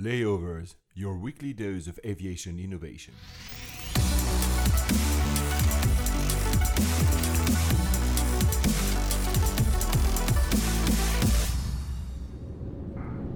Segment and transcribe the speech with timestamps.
[0.00, 3.12] Layovers, your weekly dose of aviation innovation.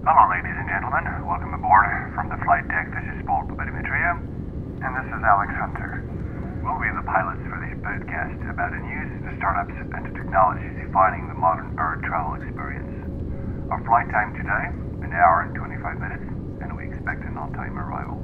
[0.09, 1.05] Hello, ladies and gentlemen.
[1.29, 1.85] Welcome aboard
[2.17, 2.89] from the flight deck.
[2.97, 4.25] This is Paul Papadimitriou,
[4.81, 6.01] and this is Alex Hunter.
[6.65, 10.73] We'll be the pilots for this podcast about the news, the startups, and the technologies
[10.81, 12.89] defining the modern air travel experience.
[13.69, 14.73] Our flight time today,
[15.05, 18.17] an hour and 25 minutes, and we expect an on-time arrival.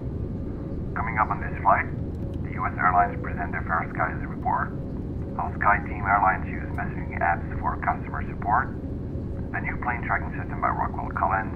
[0.97, 1.85] Coming up on this flight,
[2.41, 2.73] the U.S.
[2.81, 4.73] airlines present their Fair Skies report,
[5.37, 8.73] how SkyTeam Airlines use messaging apps for customer support,
[9.53, 11.55] a new plane tracking system by Rockwell Collins,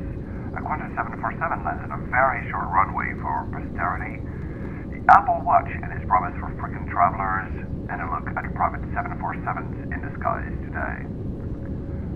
[0.55, 4.21] a Qantas 747 lands on a very short runway for posterity,
[4.93, 7.51] the Apple Watch and its promise for frequent travelers,
[7.89, 10.97] and a look at private 747s in the skies today.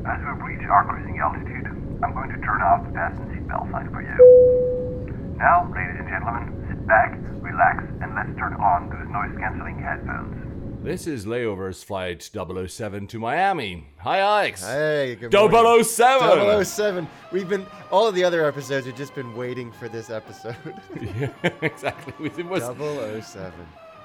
[0.08, 1.67] As we reach our cruising altitude,
[2.02, 5.36] I'm going to turn off the fasten seatbelt sign for you.
[5.36, 10.84] Now, ladies and gentlemen, sit back, relax, and let's turn on those noise cancelling headphones.
[10.84, 13.88] This is Layovers Flight 007 to Miami.
[13.98, 14.64] Hi, Alex.
[14.64, 15.82] Hey, good morning.
[15.82, 16.64] 007.
[16.64, 17.08] 007.
[17.32, 20.54] We've been all of the other episodes have just been waiting for this episode.
[21.00, 21.30] yeah,
[21.62, 22.30] exactly.
[22.38, 23.52] It was, 007.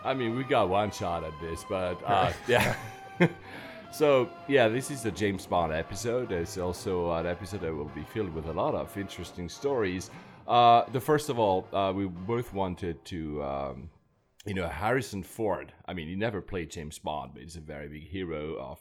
[0.04, 2.76] I mean, we got one shot at this, but uh, yeah.
[3.94, 6.32] so, yeah, this is the James Bond episode.
[6.32, 10.10] It's also an episode that will be filled with a lot of interesting stories.
[10.48, 13.90] Uh, the first of all, uh, we both wanted to, um,
[14.46, 15.72] you know, Harrison Ford.
[15.86, 18.80] I mean, he never played James Bond, but he's a very big hero of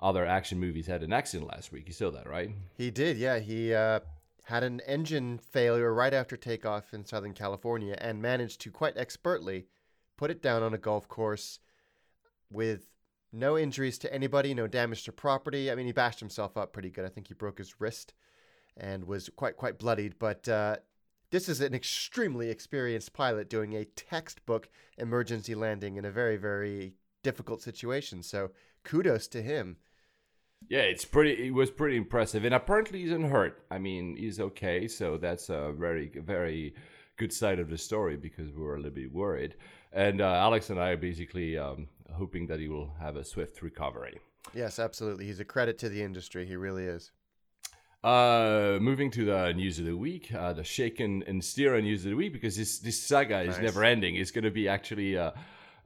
[0.00, 0.86] other action movies.
[0.86, 1.86] Had an accident last week.
[1.86, 2.50] You saw that, right?
[2.78, 3.38] He did, yeah.
[3.38, 4.00] He uh,
[4.44, 9.66] had an engine failure right after takeoff in Southern California and managed to quite expertly
[10.16, 11.58] put it down on a golf course
[12.50, 12.86] with
[13.36, 15.70] no injuries to anybody, no damage to property.
[15.70, 17.04] I mean, he bashed himself up pretty good.
[17.04, 18.14] I think he broke his wrist
[18.76, 20.18] and was quite quite bloodied.
[20.18, 20.76] But uh,
[21.30, 26.94] this is an extremely experienced pilot doing a textbook emergency landing in a very very
[27.22, 28.22] difficult situation.
[28.22, 28.50] So
[28.84, 29.76] kudos to him.
[30.68, 31.48] Yeah, it's pretty.
[31.48, 33.64] It was pretty impressive, and apparently he's unhurt.
[33.70, 36.74] I mean, he's okay, so that's a very, very
[37.18, 39.56] good side of the story because we were a little bit worried.
[39.96, 43.62] And uh, Alex and I are basically um, hoping that he will have a swift
[43.62, 44.20] recovery.
[44.54, 45.24] Yes, absolutely.
[45.24, 46.44] He's a credit to the industry.
[46.44, 47.12] He really is.
[48.04, 52.10] Uh, moving to the news of the week, uh, the shaken and steer news of
[52.10, 54.16] the week, because this this saga is never ending.
[54.16, 55.16] It's going to be actually.
[55.16, 55.30] Uh,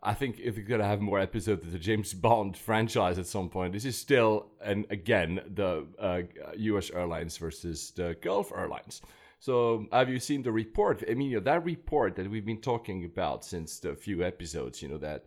[0.03, 3.49] I think if we're gonna have more episodes of the James Bond franchise at some
[3.49, 6.23] point, this is still and again the uh,
[6.57, 6.91] U.S.
[6.91, 9.03] Airlines versus the Gulf Airlines.
[9.41, 11.03] So have you seen the report?
[11.11, 14.83] I mean, you know, that report that we've been talking about since the few episodes.
[14.83, 15.25] You know that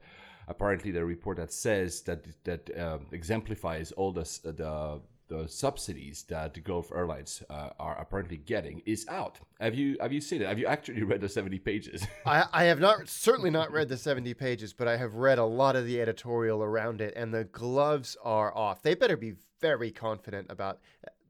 [0.48, 6.54] apparently the report that says that that um, exemplifies all the the the subsidies that
[6.54, 9.40] the Gulf Airlines uh, are apparently getting is out.
[9.60, 10.48] Have you have you seen it?
[10.48, 12.06] Have you actually read the seventy pages?
[12.26, 15.46] I, I have not certainly not read the 70 pages, but I have read a
[15.46, 18.84] lot of the editorial around it, and the gloves are off.
[18.84, 20.82] They better be very confident about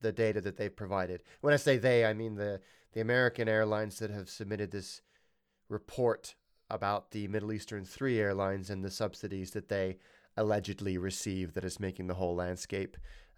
[0.03, 1.23] the data that they've provided.
[1.41, 2.61] When I say they, I mean the,
[2.93, 5.01] the American airlines that have submitted this
[5.69, 6.35] report
[6.69, 9.97] about the Middle Eastern three airlines and the subsidies that they
[10.37, 12.97] allegedly receive that is making the whole landscape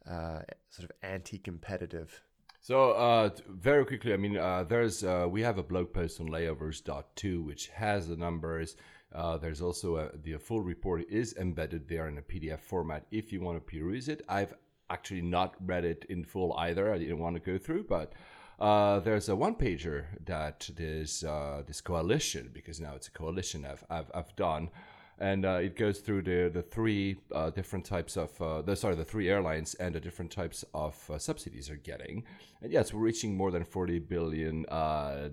[0.09, 2.21] uh, sort of anti-competitive.
[2.61, 6.27] So uh, very quickly, I mean, uh, there's uh, we have a blog post on
[6.29, 8.75] layovers.to which has the numbers.
[9.13, 13.31] Uh, there's also a, the full report is embedded there in a PDF format if
[13.31, 14.23] you want to peruse it.
[14.27, 14.53] I've
[14.89, 16.93] actually not read it in full either.
[16.93, 18.13] I didn't want to go through, but
[18.59, 23.65] uh, there's a one pager that this uh, this coalition because now it's a coalition
[23.65, 24.69] I've I've, I've done
[25.17, 28.95] and uh, it goes through the the three uh, different types of uh, the sorry
[28.95, 32.23] the three airlines and the different types of uh, subsidies they're getting.
[32.61, 34.63] And yes, we're reaching more than forty billion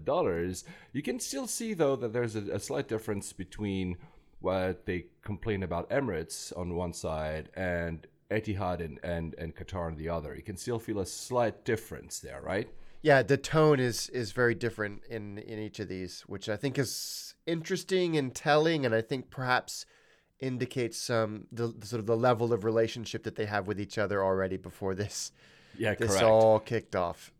[0.04, 0.64] dollars.
[0.92, 3.96] You can still see though that there's a, a slight difference between
[4.40, 9.97] what they complain about Emirates on one side and Etihad and, and, and Qatar on
[9.97, 10.34] the other.
[10.34, 12.69] You can still feel a slight difference there, right?
[13.03, 16.79] Yeah, the tone is is very different in in each of these, which I think
[16.79, 19.87] is interesting and telling, and I think perhaps
[20.38, 23.99] indicates some the, the sort of the level of relationship that they have with each
[23.99, 25.32] other already before this
[25.78, 26.25] Yeah, this correct.
[26.25, 27.32] all kicked off.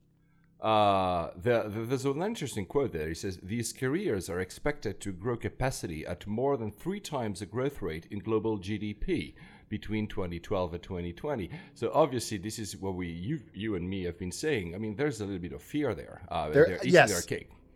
[0.61, 3.09] Uh, the, the, there's an interesting quote there.
[3.09, 7.47] He says, These careers are expected to grow capacity at more than three times the
[7.47, 9.35] growth rate in global GDP
[9.73, 11.51] between 2012 and 2020.
[11.73, 14.75] So obviously, this is what we, you, you and me, have been saying.
[14.75, 16.21] I mean, there's a little bit of fear there.
[16.29, 17.11] Uh, There- yes.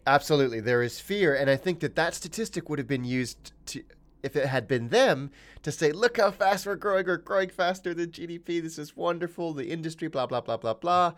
[0.07, 3.83] Absolutely, there is fear, and I think that that statistic would have been used to.
[4.23, 5.31] If it had been them
[5.63, 9.55] to say, look how fast we're growing, we're growing faster than GDP, this is wonderful,
[9.55, 11.13] the industry, blah, blah, blah, blah, blah.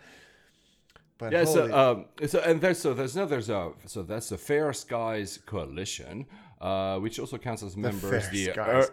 [1.18, 4.38] But Yeah, so um, so and there's so there's no there's a so that's the
[4.38, 6.26] Fair Skies Coalition,
[6.60, 8.90] uh, which also counts as members Fair the Skies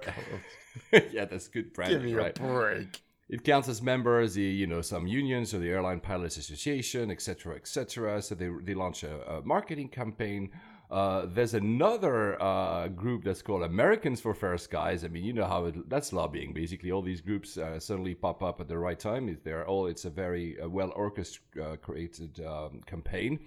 [1.11, 2.37] yeah, that's good branding, Give me right?
[2.37, 3.01] a break.
[3.27, 7.55] It counts as members the you know some unions or the Airline Pilots Association, etc.,
[7.55, 8.21] etc.
[8.21, 10.51] So they they launch a, a marketing campaign.
[10.91, 15.03] Uh, there's another uh, group that's called Americans for Fair Skies.
[15.03, 16.53] I mean, you know how it, that's lobbying.
[16.53, 19.35] Basically, all these groups uh, suddenly pop up at the right time.
[19.43, 23.39] They're all it's a very uh, well orchestrated um, campaign.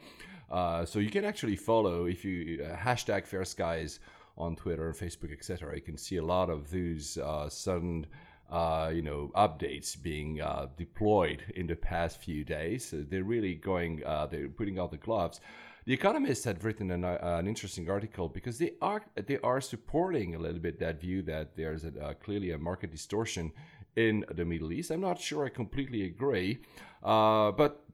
[0.50, 4.00] Uh, so you can actually follow if you uh, hashtag Fair Skies
[4.38, 5.74] on Twitter and Facebook, etc.
[5.74, 8.06] You can see a lot of these uh, sudden
[8.50, 12.88] uh, you know, updates being uh, deployed in the past few days.
[12.88, 15.40] So they're really going, uh, they're putting out the gloves.
[15.84, 20.34] The Economist had written an, uh, an interesting article because they are they are supporting
[20.34, 23.52] a little bit that view that there's a, uh, clearly a market distortion
[23.96, 24.90] in the Middle East.
[24.90, 26.58] I'm not sure I completely agree,
[27.02, 27.84] but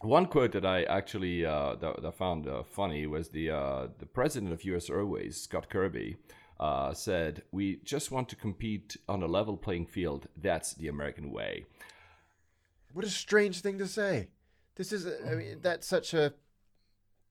[0.00, 4.06] one quote that I actually uh, that, that found uh, funny was the uh, the
[4.06, 4.90] president of U.S.
[4.90, 6.16] Airways, Scott Kirby,
[6.60, 10.28] uh, said, "We just want to compete on a level playing field.
[10.36, 11.64] That's the American way."
[12.92, 14.28] What a strange thing to say.
[14.76, 16.34] This is, I mean, that's such a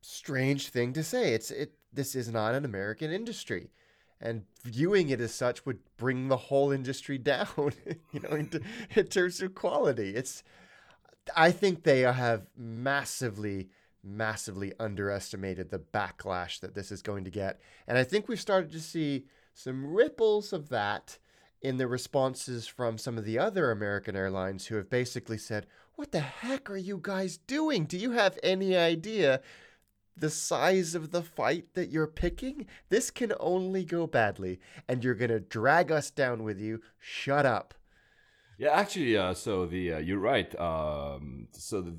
[0.02, 1.34] strange thing to say.
[1.34, 1.74] It's it.
[1.94, 3.70] This is not an American industry,
[4.20, 7.74] and viewing it as such would bring the whole industry down.
[8.12, 8.50] You know, in,
[8.96, 10.16] in terms of quality.
[10.16, 10.44] It's.
[11.36, 13.70] I think they have massively,
[14.04, 18.72] massively underestimated the backlash that this is going to get, and I think we've started
[18.72, 21.18] to see some ripples of that
[21.62, 26.12] in the responses from some of the other American airlines who have basically said, What
[26.12, 27.86] the heck are you guys doing?
[27.86, 29.42] Do you have any idea
[30.18, 32.68] the size of the fight that you're picking?
[32.90, 36.82] This can only go badly, and you're going to drag us down with you.
[37.00, 37.74] Shut up.
[38.58, 40.54] Yeah, actually, uh, so the uh, you're right.
[40.60, 41.94] Um, so the,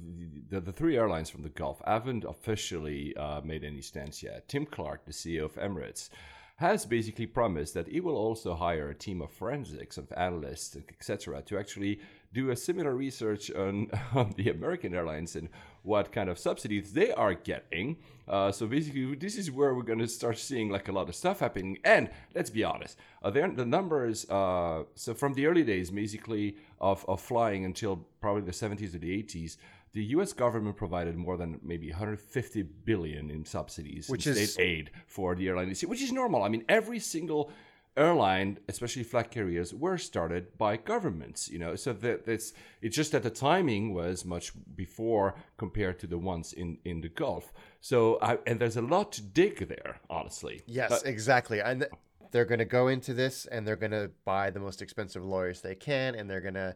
[0.49, 4.49] the the three airlines from the Gulf haven't officially uh, made any stance yet.
[4.49, 6.09] Tim Clark, the CEO of Emirates,
[6.57, 11.43] has basically promised that he will also hire a team of forensics, of analysts, etc.,
[11.43, 12.01] to actually
[12.33, 15.49] do a similar research on, on the American airlines and
[15.83, 17.97] what kind of subsidies they are getting.
[18.29, 21.15] Uh, so basically, this is where we're going to start seeing like a lot of
[21.15, 21.79] stuff happening.
[21.85, 24.29] And let's be honest, uh, the numbers.
[24.29, 28.99] Uh, so from the early days, basically of, of flying until probably the 70s or
[28.99, 29.57] the 80s.
[29.93, 30.35] The U.S.
[30.35, 35.49] government provided more than maybe 150 billion in subsidies, Which is- state aid for the
[35.49, 36.43] airline industry, which is normal.
[36.43, 37.51] I mean, every single
[37.97, 41.49] airline, especially flag carriers, were started by governments.
[41.49, 42.53] You know, so that it's
[42.83, 47.09] it's just that the timing was much before compared to the ones in in the
[47.09, 47.53] Gulf.
[47.81, 50.63] So I, and there's a lot to dig there, honestly.
[50.67, 51.61] Yes, exactly.
[51.61, 51.93] And th-
[52.33, 55.61] they're going to go into this and they're going to buy the most expensive lawyers
[55.61, 56.75] they can and they're going to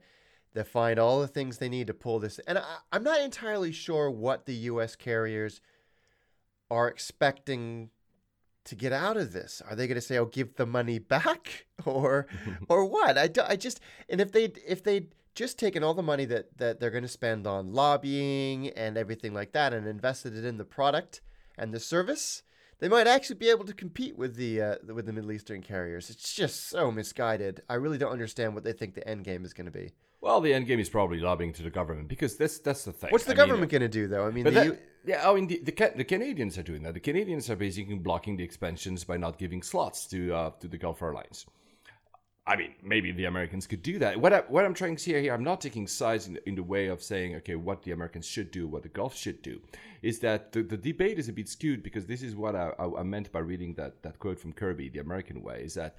[0.55, 2.38] they find all the things they need to pull this.
[2.46, 4.96] And I, I'm not entirely sure what the U.S.
[4.96, 5.61] carriers
[6.70, 7.90] are expecting
[8.70, 9.61] to get out of this.
[9.69, 12.26] Are they going to say, "Oh, give the money back," or
[12.69, 13.19] or what?
[13.19, 16.56] I, do- I just and if they if they just taken all the money that
[16.58, 20.56] that they're going to spend on lobbying and everything like that and invested it in
[20.56, 21.20] the product
[21.58, 22.43] and the service,
[22.78, 26.11] they might actually be able to compete with the uh, with the Middle Eastern carriers.
[26.11, 27.62] It's just so misguided.
[27.69, 29.93] I really don't understand what they think the end game is going to be.
[30.20, 33.11] Well, the end game is probably lobbying to the government because that's that's the thing.
[33.11, 34.26] What's the I government going to do though?
[34.26, 36.93] I mean, the that, U- yeah, I mean, the, the, the Canadians are doing that.
[36.93, 40.77] The Canadians are basically blocking the expansions by not giving slots to uh, to the
[40.77, 41.46] Gulf Airlines.
[42.46, 44.20] I mean, maybe the Americans could do that.
[44.20, 46.65] What, I, what I'm trying to say here, I'm not taking sides in, in the
[46.65, 49.60] way of saying, okay, what the Americans should do, what the Gulf should do,
[50.03, 53.00] is that the, the debate is a bit skewed because this is what I, I,
[53.00, 55.96] I meant by reading that, that quote from Kirby, the American way, is that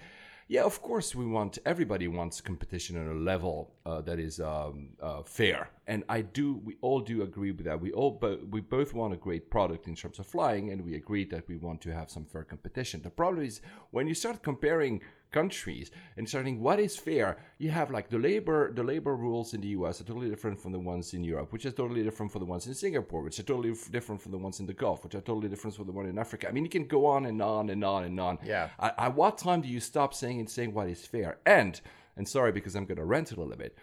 [0.51, 4.89] yeah, of course, we want everybody wants competition on a level uh, that is um,
[5.01, 6.59] uh, fair, and I do.
[6.65, 7.79] We all do agree with that.
[7.79, 10.95] We all, but we both want a great product in terms of flying, and we
[10.95, 13.01] agree that we want to have some fair competition.
[13.01, 14.99] The problem is when you start comparing
[15.31, 19.61] countries and starting what is fair you have like the labor the labor rules in
[19.61, 22.39] the us are totally different from the ones in europe which are totally different from
[22.39, 25.03] the ones in singapore which are totally f- different from the ones in the gulf
[25.03, 26.47] which are totally different from the one in africa.
[26.47, 28.39] I mean you can go on and on and on and on.
[28.43, 28.69] Yeah.
[28.79, 31.37] at, at what time do you stop saying and saying what is fair?
[31.45, 31.79] And
[32.17, 33.77] and sorry because i'm going to rant a little bit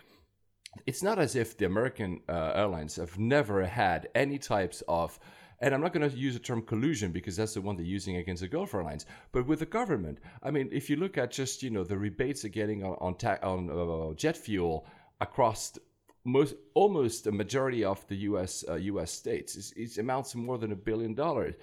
[0.86, 5.18] it's not as if the American uh, airlines have never had any types of,
[5.60, 8.16] and I'm not going to use the term collusion because that's the one they're using
[8.16, 10.18] against the Gulf Airlines, but with the government.
[10.42, 13.14] I mean, if you look at just you know the rebates they're getting on on,
[13.16, 14.86] ta- on uh, jet fuel
[15.20, 15.78] across
[16.24, 18.64] most almost a majority of the U.S.
[18.68, 19.10] Uh, U.S.
[19.10, 21.54] states, it's, it amounts to more than a billion dollars.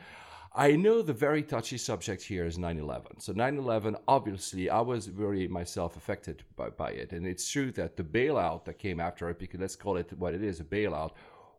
[0.58, 3.20] I know the very touchy subject here is 9 11.
[3.20, 7.12] So, 9 11, obviously, I was very myself affected by, by it.
[7.12, 10.34] And it's true that the bailout that came after it, because let's call it what
[10.34, 11.12] it is a bailout,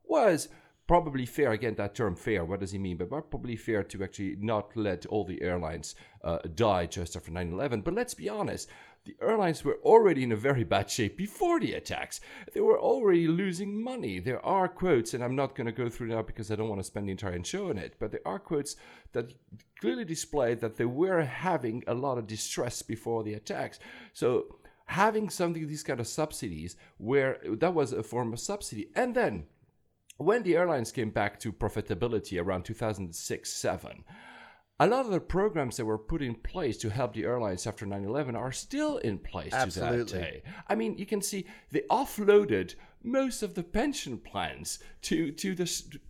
[0.04, 0.48] was
[0.86, 2.96] probably fair again that term fair what does he mean?
[2.96, 7.84] But probably fair to actually not let all the airlines uh, die just after 9-11
[7.84, 8.68] but let's be honest
[9.04, 12.20] the airlines were already in a very bad shape before the attacks.
[12.52, 14.18] They were already losing money.
[14.18, 16.80] There are quotes and i'm not going to go through now because i don't want
[16.80, 18.76] to spend the entire show on it but there are quotes
[19.12, 19.32] that
[19.80, 23.78] clearly display that they were having a lot of distress before the attacks.
[24.12, 28.90] So having something these kind of subsidies where that was a form of subsidy.
[28.94, 29.46] And then
[30.18, 34.04] when the airlines came back to profitability around 2006 7,
[34.78, 37.86] a lot of the programs that were put in place to help the airlines after
[37.86, 39.98] 9-11 are still in place Absolutely.
[39.98, 40.42] to that day.
[40.68, 45.64] I mean, you can see they offloaded most of the pension plans to, to, the,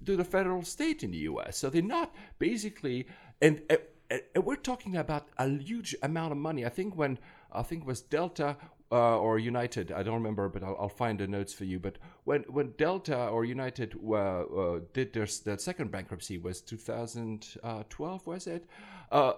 [0.05, 1.59] to the federal state in the US.
[1.59, 3.07] So they're not basically,
[3.41, 3.63] and,
[4.11, 6.65] and we're talking about a huge amount of money.
[6.65, 7.19] I think when,
[7.53, 8.57] I think it was Delta
[8.93, 9.91] uh, or United.
[9.93, 11.79] I don't remember, but I'll, I'll, find the notes for you.
[11.79, 18.27] But when when Delta or United uh, uh, did their, their second bankruptcy was 2012,
[18.27, 18.67] was it?
[19.11, 19.33] Uh,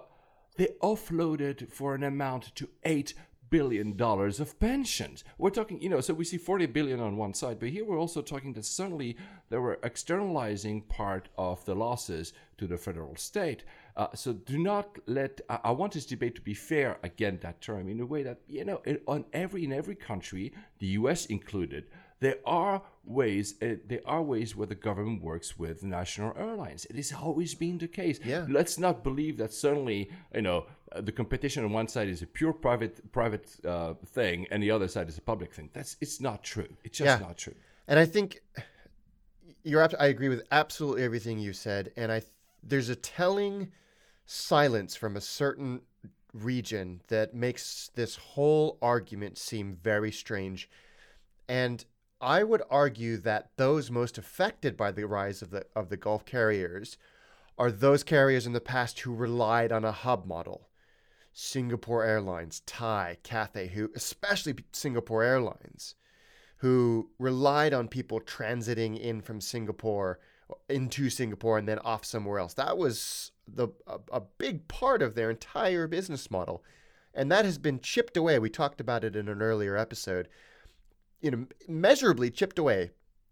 [0.57, 3.13] they offloaded for an amount to eight
[3.49, 5.23] billion dollars of pensions.
[5.37, 7.99] We're talking, you know, so we see 40 billion on one side, but here we're
[7.99, 9.17] also talking that certainly
[9.49, 13.63] they were externalizing part of the losses to the federal state.
[13.95, 15.41] Uh, so do not let.
[15.49, 16.97] I, I, want this debate to be fair.
[17.03, 20.53] Again, that term in a way that you know, in, on every in every country,
[20.79, 21.25] the U.S.
[21.25, 21.85] included,
[22.19, 23.55] there are ways.
[23.61, 26.85] Uh, there are ways where the government works with national airlines.
[26.85, 28.19] It has always been the case.
[28.23, 28.45] Yeah.
[28.49, 32.27] Let's not believe that suddenly, you know, uh, the competition on one side is a
[32.27, 35.69] pure private private uh, thing, and the other side is a public thing.
[35.73, 36.69] That's it's not true.
[36.83, 37.25] It's just yeah.
[37.25, 37.55] not true.
[37.87, 38.41] And I think
[39.63, 39.87] you're.
[39.99, 42.21] I agree with absolutely everything you said, and I.
[42.63, 43.71] There's a telling
[44.25, 45.81] silence from a certain
[46.33, 50.69] region that makes this whole argument seem very strange.
[51.47, 51.83] And
[52.21, 56.25] I would argue that those most affected by the rise of the of the Gulf
[56.25, 56.97] carriers
[57.57, 60.69] are those carriers in the past who relied on a hub model.
[61.31, 65.95] Singapore Airlines, Thai, Cathay, who especially Singapore Airlines,
[66.57, 70.19] who relied on people transiting in from Singapore
[70.67, 72.53] into Singapore and then off somewhere else.
[72.53, 76.63] That was the a, a, big part of their entire business model,
[77.13, 78.39] and that has been chipped away.
[78.39, 80.27] We talked about it in an earlier episode.
[81.21, 82.91] You know, measurably chipped away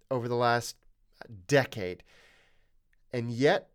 [0.09, 0.75] over the last
[1.47, 2.03] decade,
[3.13, 3.69] and yet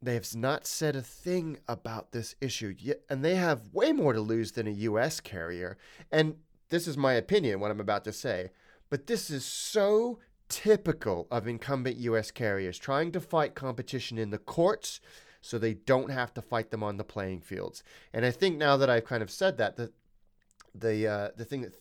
[0.00, 4.12] they have not said a thing about this issue yet, and they have way more
[4.12, 5.20] to lose than a U.S.
[5.20, 5.78] carrier.
[6.12, 6.36] And
[6.68, 8.50] this is my opinion, what I'm about to say,
[8.90, 12.30] but this is so typical of incumbent U.S.
[12.30, 15.00] carriers trying to fight competition in the courts
[15.40, 17.82] so they don't have to fight them on the playing fields.
[18.12, 19.92] And I think now that I've kind of said that, the
[20.74, 21.74] the uh, the thing that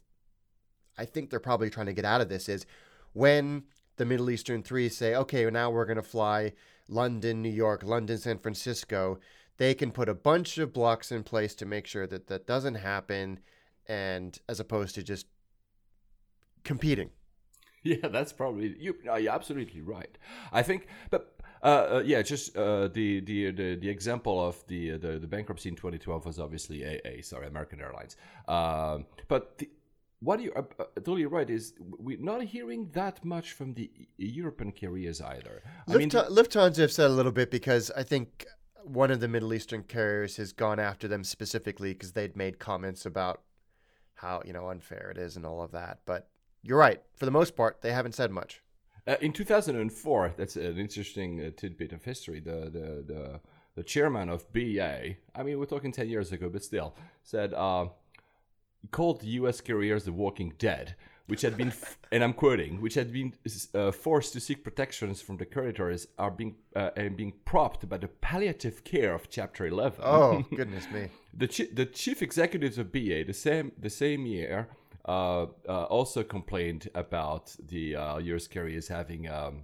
[0.98, 2.65] I think they're probably trying to get out of this is
[3.13, 3.63] when
[3.96, 6.53] the Middle Eastern three say, okay, now we're going to fly
[6.89, 9.20] London, New York, London, San Francisco.
[9.58, 12.75] They can put a bunch of blocks in place to make sure that that doesn't
[12.75, 13.39] happen,
[13.88, 15.27] and as opposed to just
[16.63, 17.12] competing
[18.02, 18.96] Yeah, that's probably you.
[19.04, 20.18] No, you're absolutely right.
[20.54, 24.92] I think, but uh, uh, yeah, just uh, the, the the the example of the
[24.92, 28.16] the, the bankruptcy in 2012 was obviously AA, sorry, American Airlines.
[28.48, 29.70] Um, but the,
[30.20, 34.72] what you are uh, totally right is we're not hearing that much from the European
[34.72, 35.62] carriers either.
[35.88, 38.46] I mean, Lufthansa have said a little bit because I think
[38.84, 43.06] one of the Middle Eastern carriers has gone after them specifically because they'd made comments
[43.06, 43.42] about
[44.16, 46.30] how you know unfair it is and all of that, but
[46.63, 47.01] you're right.
[47.15, 48.62] For the most part, they haven't said much.
[49.05, 52.39] Uh, in 2004, that's an interesting uh, tidbit of history.
[52.39, 53.39] The, the the
[53.75, 57.88] the chairman of BA, I mean, we're talking 10 years ago, but still, said uh,
[58.91, 59.62] called the U.S.
[59.62, 63.34] carriers the Walking Dead, which had been, f- and I'm quoting, which had been
[63.74, 67.98] uh, forced to seek protections from the creditors, are being uh, and being propped by
[67.98, 70.01] the palliative care of Chapter 11.
[70.03, 71.10] Oh goodness me!
[71.34, 74.67] the chi- the chief executives of BA the same the same year
[75.05, 79.63] uh, uh, also complained about the uh, US carriers having um,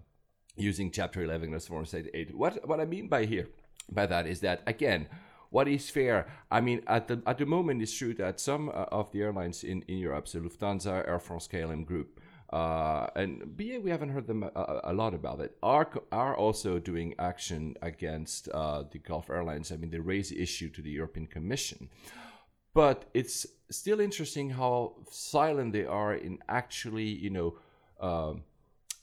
[0.58, 2.34] using Chapter 11 as form state aid.
[2.34, 3.48] What what I mean by here
[3.90, 5.08] by that is that again.
[5.52, 6.28] What is fair?
[6.52, 9.64] I mean, at the at the moment, it's true that some uh, of the airlines
[9.64, 12.20] in, in Europe, so Lufthansa, Air France, KLM Group,
[12.54, 15.58] uh, and BA, we haven't heard them a, a, lot about it.
[15.64, 19.72] Are are also doing action against the Gulf Airlines.
[19.72, 21.90] I mean, they raised the issue to the European Commission.
[22.74, 27.58] But it's still interesting how silent they are in actually, you know,
[28.00, 28.44] um,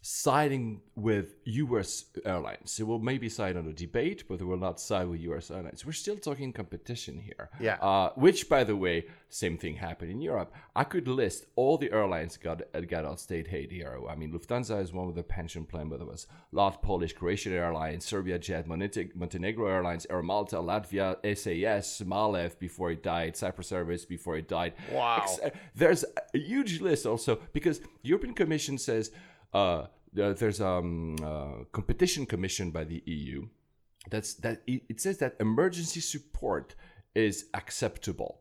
[0.09, 2.77] siding with US airlines.
[2.77, 5.85] They will maybe side on a debate, but they will not side with US airlines.
[5.85, 7.51] We're still talking competition here.
[7.59, 7.75] Yeah.
[7.83, 10.55] Uh, which, by the way, same thing happened in Europe.
[10.77, 13.99] I could list all the airlines got got out state aid here.
[14.09, 17.53] I mean, Lufthansa is one with a pension plan, but there was LOT Polish, Croatian
[17.53, 24.05] Airlines, Serbia Jet, Montenegro Airlines, Air Malta, Latvia, SAS, Malev before he died, Cyprus Airways
[24.05, 24.75] before he died.
[24.93, 25.27] Wow.
[25.75, 29.11] There's a huge list also because European Commission says
[29.53, 29.87] uh,
[30.17, 33.49] there's a um, uh, competition commission by the EU.
[34.11, 36.75] That's that it says that emergency support
[37.15, 38.41] is acceptable.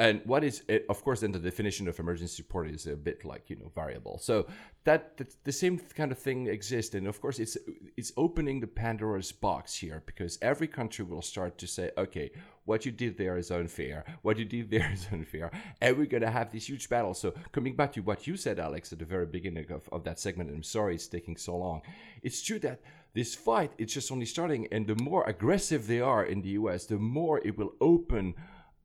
[0.00, 0.86] And what is it?
[0.88, 4.16] Of course, then the definition of emergency support is a bit like you know variable.
[4.16, 4.46] So
[4.84, 7.58] that, that the same kind of thing exists, and of course, it's
[7.98, 12.30] it's opening the Pandora's box here because every country will start to say, okay,
[12.64, 15.50] what you did there is unfair, what you did there is unfair,
[15.82, 17.12] and we're gonna have this huge battle.
[17.12, 20.18] So coming back to what you said, Alex, at the very beginning of, of that
[20.18, 21.82] segment, I'm sorry it's taking so long.
[22.22, 22.80] It's true that
[23.12, 26.86] this fight it's just only starting, and the more aggressive they are in the U.S.,
[26.86, 28.34] the more it will open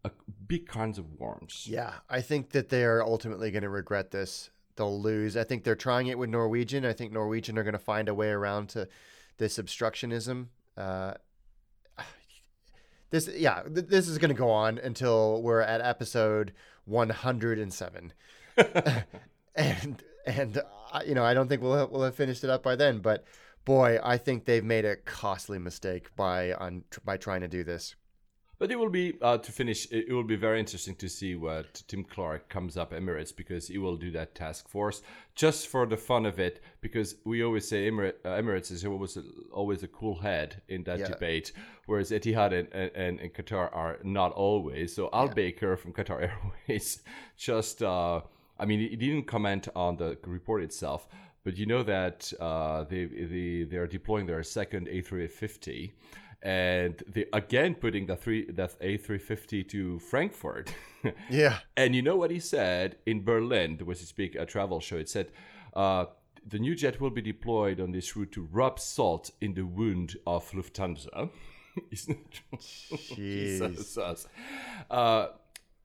[0.05, 0.11] a
[0.47, 1.65] big kinds of worms.
[1.69, 4.51] Yeah, I think that they are ultimately going to regret this.
[4.75, 5.35] They'll lose.
[5.35, 6.85] I think they're trying it with Norwegian.
[6.85, 8.87] I think Norwegian are going to find a way around to
[9.37, 10.47] this obstructionism.
[10.77, 11.13] Uh,
[13.09, 16.53] this, yeah, th- this is going to go on until we're at episode
[16.85, 18.13] 107,
[19.55, 20.57] and and
[20.91, 22.99] uh, you know I don't think we'll have, we'll have finished it up by then.
[22.99, 23.25] But
[23.63, 27.95] boy, I think they've made a costly mistake by on by trying to do this.
[28.57, 29.85] But it will be uh, to finish.
[29.91, 33.77] It will be very interesting to see what Tim Clark comes up Emirates because he
[33.77, 35.01] will do that task force
[35.35, 36.61] just for the fun of it.
[36.79, 40.83] Because we always say Emirates, uh, Emirates is always a, always a cool head in
[40.85, 41.07] that Yeah.
[41.09, 41.51] debate,
[41.85, 44.95] whereas Etihad and, and, and Qatar are not always.
[44.95, 46.29] So Al Baker from Qatar
[46.69, 47.01] Airways
[47.37, 47.83] just.
[47.83, 48.21] Uh,
[48.57, 51.09] I mean, he didn't comment on the report itself,
[51.43, 55.91] but you know that uh, they they they are deploying their second A350,
[56.45, 60.73] and they again putting the three that A350 to Frankfurt.
[61.29, 61.59] Yeah.
[61.77, 63.77] and you know what he said in Berlin?
[63.77, 64.97] There was this big uh, travel show.
[64.97, 65.31] It said.
[65.73, 66.05] Uh,
[66.47, 70.15] the new jet will be deployed on this route to rub salt in the wound
[70.27, 71.29] of Lufthansa.
[71.91, 72.59] Isn't it?
[72.59, 73.15] Jeez.
[73.75, 74.27] Jesus.
[74.89, 75.27] Uh,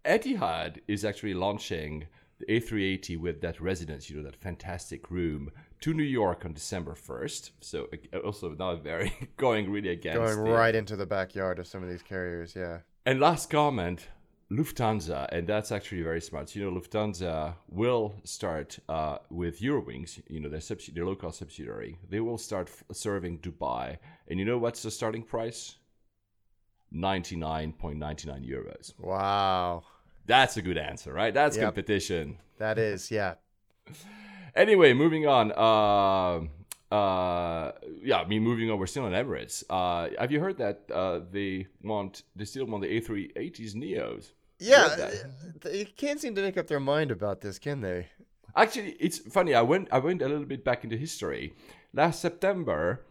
[0.04, 2.06] Etihad is actually launching
[2.38, 6.94] the A380 with that residence, you know, that fantastic room to New York on December
[6.94, 7.50] 1st.
[7.60, 7.88] So
[8.24, 11.88] also not very going really against Going the- right into the backyard of some of
[11.88, 12.54] these carriers.
[12.54, 12.78] Yeah.
[13.06, 14.08] and last comment
[14.52, 16.56] Lufthansa, and that's actually very smart.
[16.56, 21.98] You know, Lufthansa will start uh, with Eurowings, you know, their, subsidi- their local subsidiary.
[22.08, 23.98] They will start f- serving Dubai.
[24.26, 25.76] And you know what's the starting price?
[26.92, 28.92] 99.99 euros.
[28.98, 29.84] Wow.
[30.26, 31.32] That's a good answer, right?
[31.32, 31.64] That's Yep.
[31.66, 32.38] competition.
[32.58, 33.34] That is, yeah.
[34.54, 35.52] Anyway, moving on.
[35.52, 38.78] Uh, uh, yeah, I mean, moving on.
[38.78, 39.62] We're still on Emirates.
[39.70, 44.32] Uh, have you heard that uh, they want they still want the A380s Neos?
[44.58, 45.10] Yeah.
[45.60, 48.08] They can't seem to make up their mind about this, can they?
[48.56, 49.54] Actually, it's funny.
[49.54, 51.54] I went I went a little bit back into history.
[51.92, 53.04] Last September,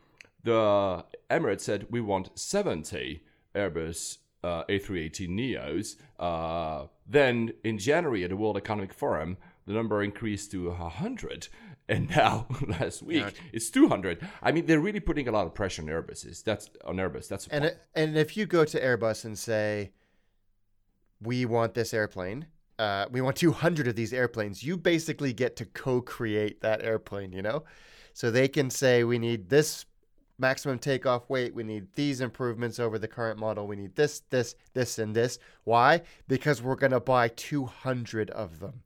[0.43, 3.23] the Emirates said we want 70
[3.55, 5.95] Airbus uh, A380 Neos.
[6.19, 9.37] Uh, then in January at the World Economic Forum,
[9.69, 11.47] the number increased to 100.
[11.87, 14.19] And now, last week, it's 200.
[14.43, 16.43] I mean, they're really putting a lot of pressure on Airbuses.
[16.43, 17.27] That's on Airbus.
[17.27, 19.91] That's And it, and if you go to Airbus and say,
[21.19, 22.45] "We want this airplane,"
[22.77, 27.31] uh, we want 200 of these airplanes, you basically get to co-create that airplane.
[27.31, 27.63] You know,
[28.13, 29.87] so they can say, "We need this
[30.37, 31.55] maximum takeoff weight.
[31.55, 33.65] We need these improvements over the current model.
[33.65, 36.03] We need this, this, this, and this." Why?
[36.27, 38.83] Because we're gonna buy 200 of them.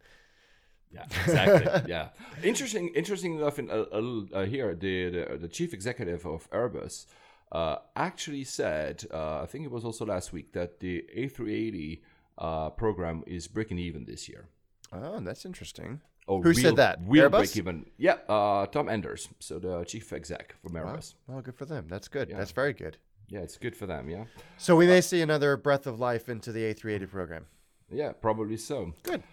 [0.93, 1.81] Yeah, exactly.
[1.91, 2.09] yeah,
[2.43, 2.89] interesting.
[2.95, 7.07] Interesting enough, in a, a little uh, here, the, the the chief executive of Airbus
[7.51, 12.01] uh, actually said, uh, I think it was also last week, that the A380
[12.37, 14.47] uh, program is breaking even this year.
[14.91, 16.01] Oh, that's interesting.
[16.27, 16.99] Oh, Who said that?
[17.05, 17.31] Real Airbus?
[17.31, 17.85] break even.
[17.97, 20.81] Yeah, uh, Tom Enders, so the chief exec from Wow.
[20.85, 21.15] Airbus.
[21.27, 21.87] Well, good for them.
[21.89, 22.29] That's good.
[22.29, 22.37] Yeah.
[22.37, 22.97] That's very good.
[23.27, 24.09] Yeah, it's good for them.
[24.09, 24.25] Yeah,
[24.57, 27.45] So we may see another breath of life into the A380 program.
[27.91, 28.93] yeah, probably so.
[29.03, 29.23] Good.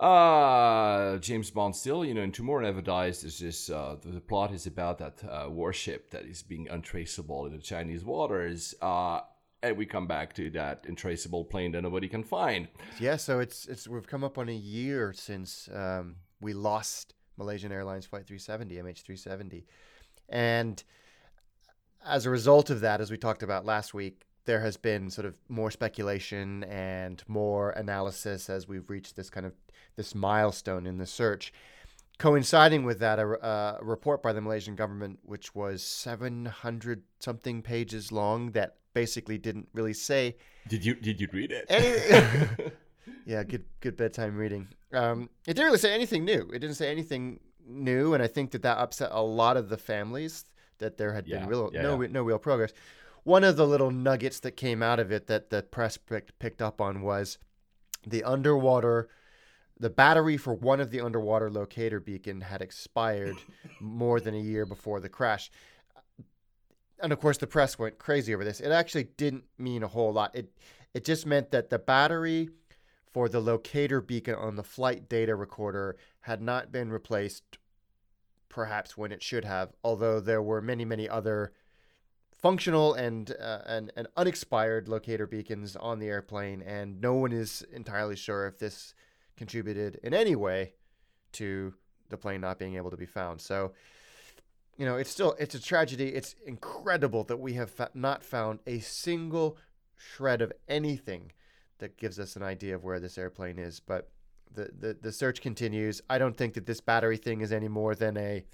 [0.00, 4.20] Uh, James Bond still, you know, in Tomorrow Never Dies, there's this, uh, the, the
[4.20, 8.74] plot is about that uh, warship that is being untraceable in the Chinese waters.
[8.80, 9.20] Uh,
[9.62, 12.68] and we come back to that untraceable plane that nobody can find.
[12.98, 17.70] Yeah, so it's it's we've come up on a year since um, we lost Malaysian
[17.70, 19.64] Airlines Flight 370, MH370,
[20.30, 20.82] and
[22.06, 25.26] as a result of that, as we talked about last week, there has been sort
[25.26, 29.52] of more speculation and more analysis as we've reached this kind of
[30.00, 31.52] this milestone in the search.
[32.18, 38.10] coinciding with that, a, a report by the Malaysian government, which was 700 something pages
[38.12, 40.36] long, that basically didn't really say
[40.68, 41.64] Did you did you read it?
[41.68, 42.72] any.
[43.26, 44.68] yeah, good good bedtime reading.
[44.92, 46.42] Um, it didn't really say anything new.
[46.52, 49.78] It didn't say anything new, and I think that that upset a lot of the
[49.78, 50.44] families
[50.78, 52.08] that there had Yeah, been real yeah, no yeah.
[52.10, 52.72] no real progress.
[53.24, 56.62] One of the little nuggets that came out of it that the press picked, picked
[56.62, 57.38] up on was
[58.06, 59.08] the underwater
[59.80, 63.36] the battery for one of the underwater locator beacon had expired
[63.80, 65.50] more than a year before the crash.
[67.02, 68.60] And of course the press went crazy over this.
[68.60, 70.36] It actually didn't mean a whole lot.
[70.36, 70.52] It
[70.92, 72.50] it just meant that the battery
[73.10, 77.58] for the locator beacon on the flight data recorder had not been replaced
[78.48, 81.52] perhaps when it should have, although there were many many other
[82.36, 87.64] functional and uh, and and unexpired locator beacons on the airplane and no one is
[87.72, 88.94] entirely sure if this
[89.40, 90.74] contributed in any way
[91.32, 91.72] to
[92.10, 93.40] the plane not being able to be found.
[93.40, 93.72] So,
[94.76, 96.08] you know, it's still it's a tragedy.
[96.08, 99.56] It's incredible that we have fa- not found a single
[99.96, 101.32] shred of anything
[101.78, 103.80] that gives us an idea of where this airplane is.
[103.80, 104.10] But
[104.52, 106.02] the the, the search continues.
[106.10, 108.44] I don't think that this battery thing is any more than a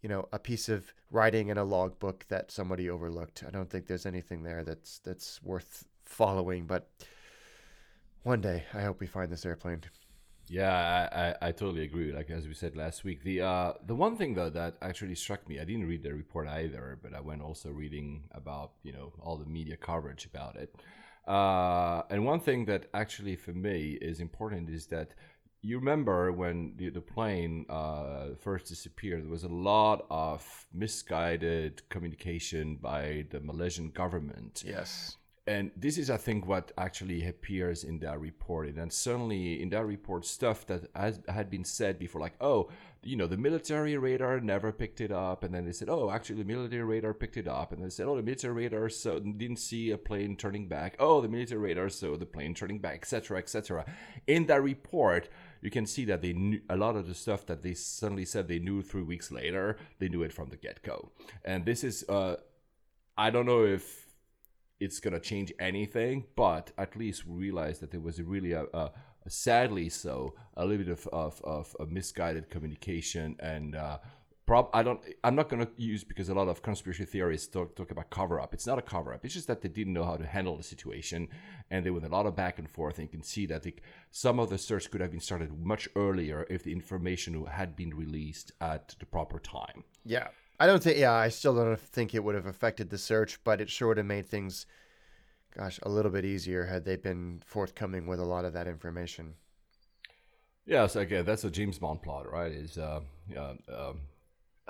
[0.00, 3.42] you know a piece of writing in a logbook that somebody overlooked.
[3.44, 6.66] I don't think there's anything there that's that's worth following.
[6.66, 6.88] But
[8.22, 9.80] one day, I hope we find this airplane.
[10.48, 12.12] Yeah, I, I, I totally agree.
[12.12, 15.48] Like as we said last week, the uh, the one thing though that actually struck
[15.48, 19.12] me, I didn't read the report either, but I went also reading about you know
[19.20, 20.74] all the media coverage about it.
[21.26, 25.14] Uh, and one thing that actually for me is important is that
[25.62, 31.88] you remember when the, the plane uh, first disappeared, there was a lot of misguided
[31.88, 35.16] communication by the Malaysian government Yes.
[35.46, 38.66] And this is i think what actually appears in that report.
[38.68, 42.70] And then certainly in that report stuff that has, had been said before like oh
[43.02, 45.44] you know the military radar never picked it up.
[45.44, 47.72] And then they said oh actually the military radar picked it up.
[47.72, 50.96] And they said oh the military radar so didn't see a plane turning back.
[50.98, 53.84] Oh the military radar saw the plane turning back etc etc
[54.26, 55.28] in that report
[55.60, 58.48] you can see that they knew a lot of the stuff that they suddenly said
[58.48, 61.10] they knew three weeks later they knew it from the get-go.
[61.44, 62.36] And this is uh
[63.16, 64.03] i don't know if
[64.84, 68.90] it's gonna change anything, but at least we that there was really a, a,
[69.26, 73.74] a sadly so a little bit of of, of, of misguided communication and.
[73.74, 73.98] Uh,
[74.46, 75.00] Prob- I don't.
[75.22, 78.38] I'm not going to use because a lot of conspiracy theorists talk, talk about cover
[78.38, 78.52] up.
[78.52, 79.24] It's not a cover up.
[79.24, 81.28] It's just that they didn't know how to handle the situation,
[81.70, 82.98] and there was a lot of back and forth.
[82.98, 83.74] And you can see that the,
[84.10, 87.94] some of the search could have been started much earlier if the information had been
[87.94, 89.82] released at the proper time.
[90.04, 90.28] Yeah.
[90.58, 93.60] I don't think, yeah, I still don't think it would have affected the search, but
[93.60, 94.66] it sure would have made things,
[95.56, 99.34] gosh, a little bit easier had they been forthcoming with a lot of that information.
[100.66, 102.50] Yeah, so again, that's a James Bond plot, right?
[102.50, 103.00] Is uh,
[103.36, 104.00] uh, um,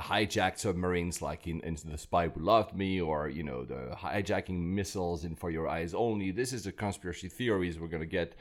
[0.00, 4.60] hijacked submarines like in, in The Spy Who Loved Me, or you know, the hijacking
[4.60, 6.32] missiles in For Your Eyes Only.
[6.32, 8.34] This is the conspiracy theories we're gonna get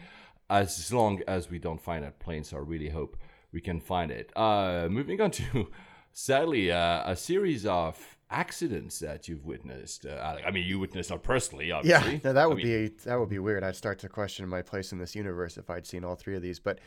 [0.50, 2.44] as long as we don't find that plane.
[2.44, 3.18] So I really hope
[3.52, 4.32] we can find it.
[4.36, 5.68] Uh, moving on to
[6.14, 10.06] sadly uh, a series of accidents that you've witnessed.
[10.06, 12.14] Uh, I mean, you witnessed not personally, obviously.
[12.14, 13.64] Yeah, no, that I would mean, be that would be weird.
[13.64, 16.42] I'd start to question my place in this universe if I'd seen all three of
[16.42, 16.60] these.
[16.60, 16.80] But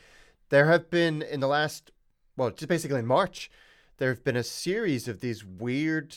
[0.48, 1.90] there have been in the last,
[2.36, 3.50] well, just basically in March,
[3.98, 6.16] there have been a series of these weird,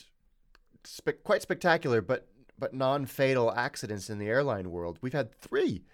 [0.84, 5.00] spe- quite spectacular, but but non-fatal accidents in the airline world.
[5.02, 5.86] We've had three.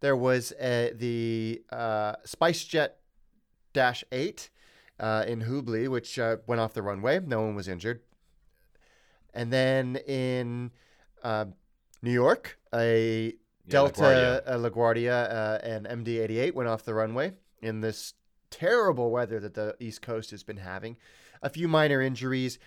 [0.00, 2.90] There was uh, the uh, SpiceJet
[3.72, 4.50] Dash Eight
[5.00, 7.18] uh, in Hubli, which uh, went off the runway.
[7.20, 8.00] No one was injured.
[9.32, 10.70] And then in
[11.22, 11.46] uh,
[12.02, 13.32] New York, a Yeah,
[13.66, 14.70] Delta LaGuardia.
[14.70, 17.32] LaGuardia uh, and MD-88 went off the runway
[17.62, 18.14] in this
[18.50, 20.96] terrible weather that the East Coast has been having.
[21.42, 22.58] A few minor injuries,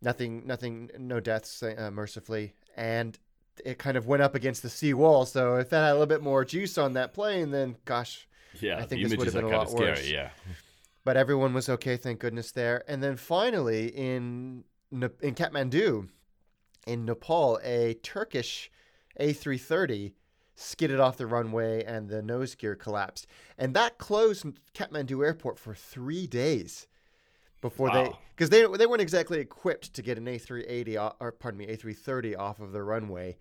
[0.00, 3.18] nothing, nothing, no deaths, uh, mercifully, and
[3.64, 5.26] it kind of went up against the sea wall.
[5.26, 8.28] So if that had a little bit more juice on that plane, then gosh,
[8.60, 9.90] yeah, I think this would have been a lot scary.
[9.90, 10.08] worse.
[10.08, 10.30] Yeah.
[11.04, 12.82] But everyone was okay, thank goodness there.
[12.88, 16.08] And then finally in in Kathmandu,
[16.86, 18.70] in Nepal, a Turkish
[19.18, 20.12] A330
[20.54, 23.26] skidded off the runway and the nose gear collapsed,
[23.58, 26.86] and that closed Kathmandu airport for three days
[27.60, 31.58] before they because they they weren't exactly equipped to get an A380 o- or pardon
[31.58, 33.36] me A330 off of the runway,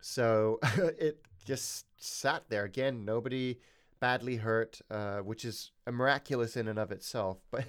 [0.00, 3.04] so it just sat there again.
[3.04, 3.58] Nobody
[4.02, 7.64] badly hurt, uh, which is miraculous in and of itself, but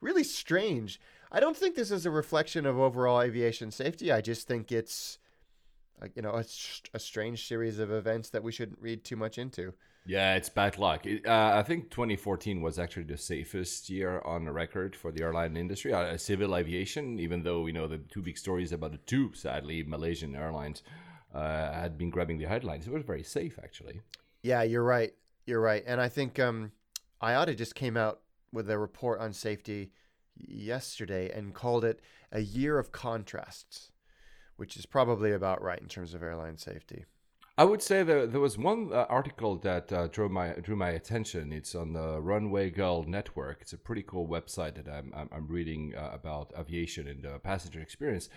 [0.00, 0.98] really strange.
[1.30, 4.10] I don't think this is a reflection of overall aviation safety.
[4.10, 5.18] I just think it's
[6.00, 6.44] uh, you know, a,
[6.94, 9.74] a strange series of events that we shouldn't read too much into.
[10.06, 11.04] Yeah, it's bad luck.
[11.04, 15.22] It, uh, I think 2014 was actually the safest year on the record for the
[15.22, 17.18] airline industry, uh, civil aviation.
[17.20, 20.82] Even though you know the two big stories about the two, sadly, Malaysian airlines
[21.34, 22.86] uh, had been grabbing the headlines.
[22.86, 24.00] It was very safe, actually.
[24.42, 25.12] Yeah, you're right.
[25.46, 26.72] You're right, and I think um,
[27.22, 28.20] IATA just came out
[28.52, 29.92] with a report on safety
[30.36, 32.00] yesterday and called it
[32.32, 33.92] a year of contrasts,
[34.56, 37.04] which is probably about right in terms of airline safety.
[37.56, 40.90] I would say that there was one uh, article that uh, drew my drew my
[40.90, 41.52] attention.
[41.52, 43.58] It's on the Runway Girl Network.
[43.60, 47.38] It's a pretty cool website that I'm I'm, I'm reading uh, about aviation and the
[47.38, 48.28] passenger experience.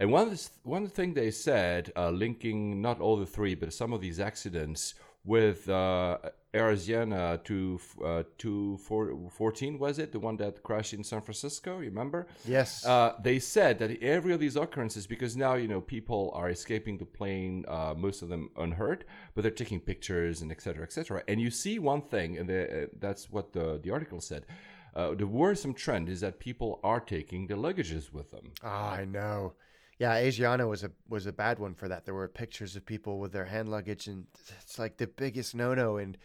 [0.00, 3.92] And one th- one thing they said, uh, linking not all the three, but some
[3.92, 4.94] of these accidents
[5.26, 6.18] with uh,
[6.54, 11.80] Air to uh, 214 was it the one that crashed in San Francisco?
[11.80, 12.28] You remember?
[12.46, 12.86] Yes.
[12.86, 16.96] Uh, they said that every of these occurrences, because now you know people are escaping
[16.96, 20.82] the plane, uh, most of them unhurt, but they're taking pictures and etc.
[20.82, 21.22] etc.
[21.28, 24.46] And you see one thing, and the, uh, that's what the the article said.
[24.94, 28.52] Uh, the worrisome trend is that people are taking their luggages with them.
[28.64, 29.52] Oh, I know.
[29.98, 32.04] Yeah, Asiana was a was a bad one for that.
[32.04, 34.26] There were pictures of people with their hand luggage, and
[34.60, 36.16] it's like the biggest no no in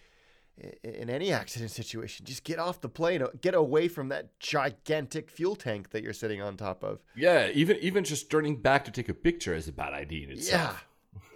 [0.84, 2.26] in any accident situation.
[2.26, 6.42] Just get off the plane, get away from that gigantic fuel tank that you're sitting
[6.42, 7.00] on top of.
[7.16, 10.32] Yeah, even even just turning back to take a picture is a bad idea in
[10.32, 10.86] itself.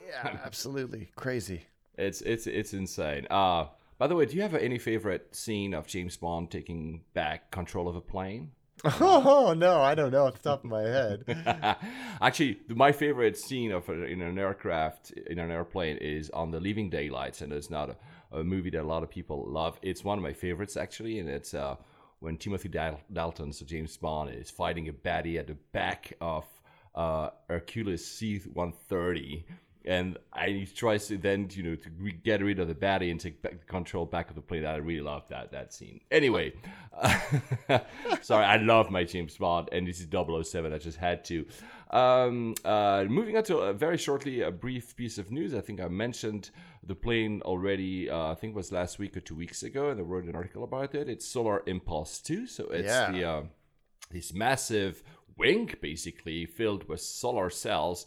[0.08, 1.68] Yeah, yeah, absolutely crazy.
[1.98, 3.28] It's it's it's insane.
[3.30, 3.68] Uh
[3.98, 7.88] by the way, do you have any favorite scene of James Bond taking back control
[7.88, 8.52] of a plane?
[9.02, 11.78] Oh no, I don't know off the top of my head.
[12.22, 16.90] Actually, my favorite scene of in an aircraft in an airplane is on the Living
[16.90, 19.80] Daylights, and it's not a, a movie that a lot of people love.
[19.82, 21.76] It's one of my favorites actually, and it's uh,
[22.20, 26.46] when Timothy Dal- Dalton, so James Bond, is fighting a baddie at the back of
[26.94, 29.44] uh, Hercules C-130
[29.88, 31.90] and I, he tries to then you know to
[32.24, 34.66] get rid of the baddie and take back control back of the plane.
[34.66, 36.02] I really love that that scene.
[36.12, 36.54] Anyway,
[36.94, 37.20] uh,
[38.22, 40.74] sorry, I love my James Bond, and this is 007.
[40.74, 41.46] I just had to.
[41.92, 45.54] Um, uh, moving on to uh, very shortly a brief piece of news.
[45.54, 46.50] I think I mentioned
[46.84, 48.10] the plane already.
[48.10, 50.36] Uh, I think it was last week or two weeks ago, and I wrote an
[50.36, 51.08] article about it.
[51.08, 53.12] It's Solar Impulse 2, so it's yeah.
[53.12, 53.42] the uh,
[54.12, 55.04] this massive
[55.38, 58.06] wing basically filled with solar cells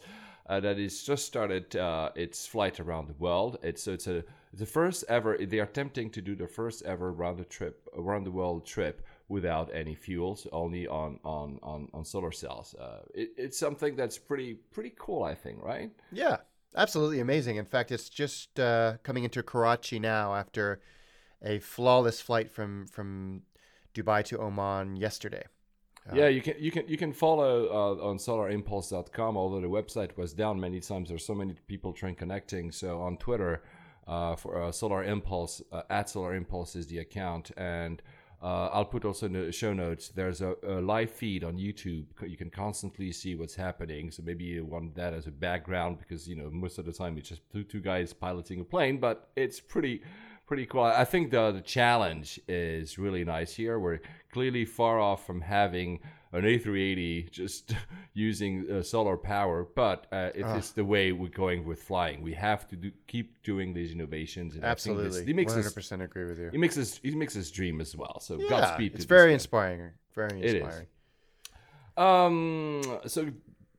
[0.49, 3.59] uh, that is just started uh, its flight around the world.
[3.61, 5.37] It's so it's a the first ever.
[5.37, 9.05] They are attempting to do the first ever round the trip around the world trip
[9.27, 12.73] without any fuels, only on on on, on solar cells.
[12.73, 15.91] Uh, it, it's something that's pretty pretty cool, I think, right?
[16.11, 16.37] Yeah,
[16.75, 17.57] absolutely amazing.
[17.57, 20.81] In fact, it's just uh, coming into Karachi now after
[21.43, 23.43] a flawless flight from from
[23.93, 25.43] Dubai to Oman yesterday.
[26.11, 29.37] Uh, yeah, you can you can you can follow uh, on solarimpulse.com.
[29.37, 32.71] Although the website was down many times, there's so many people trying connecting.
[32.71, 33.61] So on Twitter,
[34.09, 38.01] uh, for uh, Solar Impulse uh, at Solar Impulse is the account, and
[38.41, 40.09] uh, I'll put also in the show notes.
[40.09, 42.05] There's a, a, live feed on YouTube.
[42.25, 44.09] You can constantly see what's happening.
[44.09, 47.17] So maybe you want that as a background because you know most of the time
[47.17, 50.01] it's just two two guys piloting a plane, but it's pretty
[50.49, 50.81] pretty cool.
[50.81, 53.79] I think the the challenge is really nice here.
[53.79, 54.01] We're
[54.33, 55.99] clearly far off from having
[56.33, 57.75] an A380 just
[58.13, 62.21] using uh, solar power, but uh, it is the way we're going with flying.
[62.21, 64.55] We have to do, keep doing these innovations.
[64.55, 66.49] And Absolutely, he makes 100% agree with you.
[66.51, 68.19] He makes us he makes us dream as well.
[68.19, 68.95] So yeah, Godspeed.
[68.95, 69.91] It's very inspiring.
[70.15, 70.87] Very inspiring.
[71.95, 72.99] Um.
[73.05, 73.29] So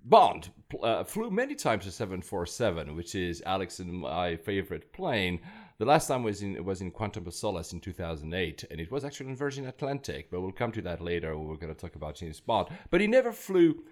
[0.05, 0.51] Bond
[0.83, 5.41] uh, flew many times a 747, which is Alex and my favorite plane.
[5.81, 9.03] The last time was in was in Quantum of Solace in 2008, and it was
[9.03, 10.31] actually in Virgin Atlantic.
[10.31, 11.39] But we'll come to that later.
[11.39, 12.69] We're going to talk about James Bond.
[12.91, 13.85] But he never flew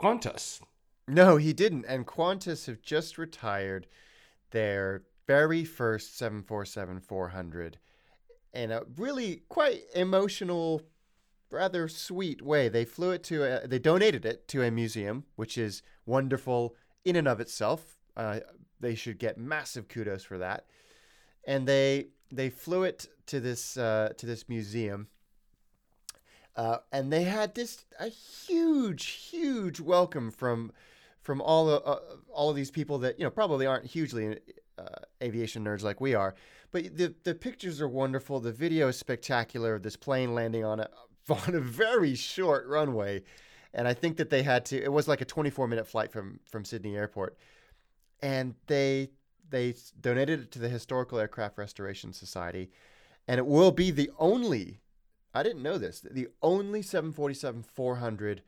[0.00, 0.60] Qantas.
[1.06, 1.84] No, he didn't.
[1.84, 3.86] And Qantas have just retired
[4.50, 7.74] their very first 747-400
[8.52, 10.82] in a really quite emotional,
[11.52, 12.68] rather sweet way.
[12.68, 17.14] They flew it to, a, they donated it to a museum, which is wonderful in
[17.14, 17.98] and of itself.
[18.16, 18.40] Uh,
[18.80, 20.66] they should get massive kudos for that
[21.48, 25.08] and they they flew it to this uh, to this museum.
[26.54, 30.70] Uh, and they had this a huge, huge welcome from
[31.22, 31.98] from all uh,
[32.30, 34.38] all of these people that you know probably aren't hugely
[34.76, 34.84] uh,
[35.22, 36.34] aviation nerds like we are,
[36.70, 38.40] but the the pictures are wonderful.
[38.40, 40.90] The video is spectacular of this plane landing on a
[41.30, 43.22] on a very short runway,
[43.72, 44.82] and I think that they had to.
[44.82, 47.38] It was like a 24 minute flight from from Sydney Airport,
[48.20, 49.12] and they
[49.50, 52.70] they donated it to the Historical Aircraft Restoration Society,
[53.26, 54.80] and it will be the only.
[55.34, 56.00] I didn't know this.
[56.00, 58.42] The only 747 400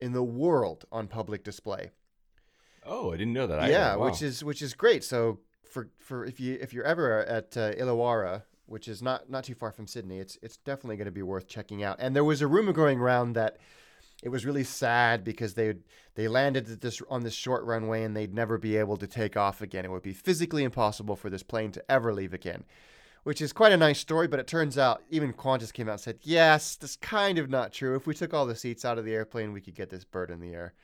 [0.00, 1.90] in the world on public display.
[2.84, 3.70] Oh, I didn't know that.
[3.70, 4.06] yeah, Wow.
[4.06, 5.04] which is which is great.
[5.04, 9.44] So for for if you if you're ever at uh, Illawarra, which is not not
[9.44, 11.96] too far from Sydney, it's it's definitely going to be worth checking out.
[12.00, 13.56] And there was a rumor going around that
[14.24, 15.74] it was really sad because they
[16.14, 19.36] they landed at this on this short runway and they'd never be able to take
[19.36, 19.84] off again.
[19.84, 22.64] It would be physically impossible for this plane to ever leave again.
[23.22, 26.00] Which is quite a nice story, but it turns out even Qantas came out and
[26.00, 27.94] said, "Yes, that's kind of not true.
[27.96, 30.30] If we took all the seats out of the airplane, we could get this bird
[30.30, 30.74] in the air.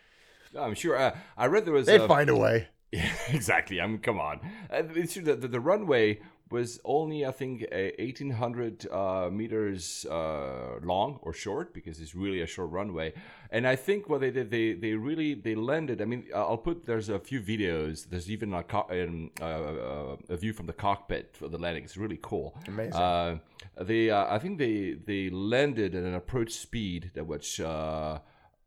[0.59, 0.97] I'm sure.
[0.97, 1.87] Uh, I read there was.
[1.87, 3.81] They'd a- find a way." Yeah, exactly.
[3.81, 4.41] I mean, come on.
[4.69, 6.19] Uh, it's true that the, the runway
[6.51, 12.41] was only, I think, uh, 1,800 uh, meters uh, long or short because it's really
[12.41, 13.13] a short runway.
[13.51, 16.01] And I think what they did, they they really they landed.
[16.01, 18.09] I mean, I'll put there's a few videos.
[18.09, 21.85] There's even a co- um, uh, uh, a view from the cockpit for the landing.
[21.85, 22.57] It's really cool.
[22.67, 22.95] Amazing.
[22.95, 23.39] Uh,
[23.81, 28.19] they, uh, I think they they landed at an approach speed that was uh,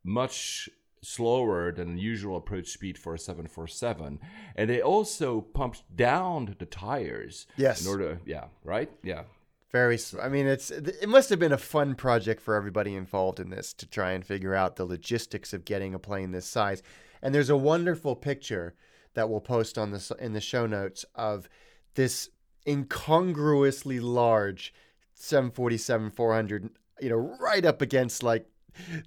[0.04, 0.68] much
[1.04, 4.18] slower than the usual approach speed for a 747
[4.56, 7.82] and they also pumped down the tires Yes.
[7.84, 9.22] in order yeah right yeah
[9.70, 9.98] Very.
[10.22, 13.72] i mean, it's it must have been a fun project for everybody involved in this
[13.74, 16.82] to try and figure out the logistics of getting a plane this size.
[17.22, 18.74] And there's a wonderful picture
[19.14, 21.48] that we'll post on this in the show notes of
[21.94, 22.28] this
[22.66, 24.72] incongruously large
[25.14, 26.70] 747 400.
[27.00, 28.46] You know, right up against like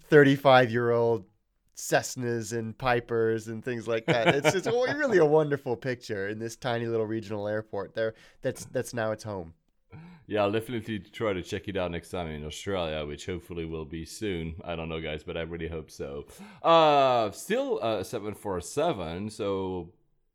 [0.10, 1.25] 35 year old
[1.78, 4.28] Cessnas and Pipers and things like that.
[4.36, 8.16] It's just really a wonderful picture in this tiny little regional airport there.
[8.42, 9.54] That's that's now its home.
[10.28, 13.86] yeah i'll definitely try to check it out next time in australia which hopefully will
[13.86, 16.26] be soon i don't know guys but i really hope so
[16.63, 19.94] uh still uh 747 so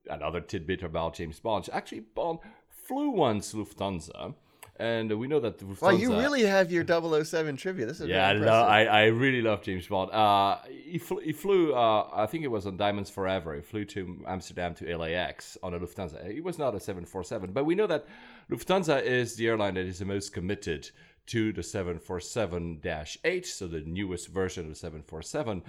[0.09, 2.39] another tidbit about james bond actually bond
[2.87, 4.35] flew once lufthansa
[4.83, 7.87] and we know that Lufthansa, Well, you really have your 007 trivia.
[7.87, 8.83] This is Yeah, I.
[8.83, 10.11] I, I really love James Bond.
[10.11, 13.55] Uh, he, flew, he flew uh, I think it was on Diamonds Forever.
[13.55, 16.29] He flew to Amsterdam to LAX on a Lufthansa.
[16.29, 18.07] It was not a 747, but we know that
[18.51, 20.91] Lufthansa is the airline that is the most committed
[21.27, 22.81] to the 747
[23.25, 25.63] 8, so the newest version of the 747.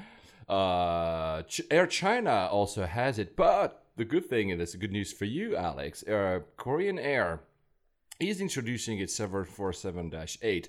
[0.49, 4.91] Uh, Ch- Air China also has it, but the good thing, and this is good
[4.91, 7.41] news for you, Alex, uh, Korean Air
[8.19, 10.67] is introducing its 747-8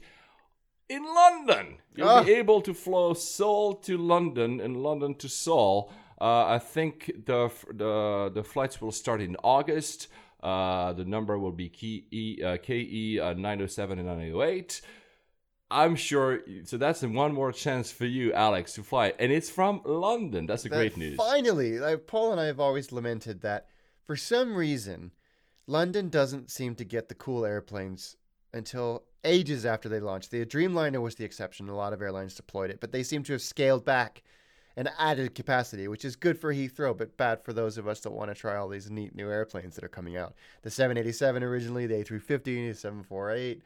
[0.88, 1.78] in London.
[1.94, 2.22] You'll Ah.
[2.22, 5.92] be able to fly Seoul to London and London to Seoul.
[6.20, 10.08] Uh, I think the, the the flights will start in August.
[10.42, 14.80] Uh, the number will be KE, uh, KE uh, 907 and 908.
[15.70, 16.40] I'm sure.
[16.64, 19.14] So that's one more chance for you, Alex, to fly.
[19.18, 20.46] And it's from London.
[20.46, 21.16] That's a That great news.
[21.16, 23.66] Finally, like, Paul and I have always lamented that
[24.04, 25.10] for some reason,
[25.66, 28.16] London doesn't seem to get the cool airplanes
[28.52, 30.28] until ages after they launch.
[30.28, 31.68] The Dreamliner was the exception.
[31.68, 34.22] A lot of airlines deployed it, but they seem to have scaled back
[34.76, 38.10] and added capacity, which is good for Heathrow, but bad for those of us that
[38.10, 40.34] want to try all these neat new airplanes that are coming out.
[40.62, 43.62] The 787 originally, the A350, the 748.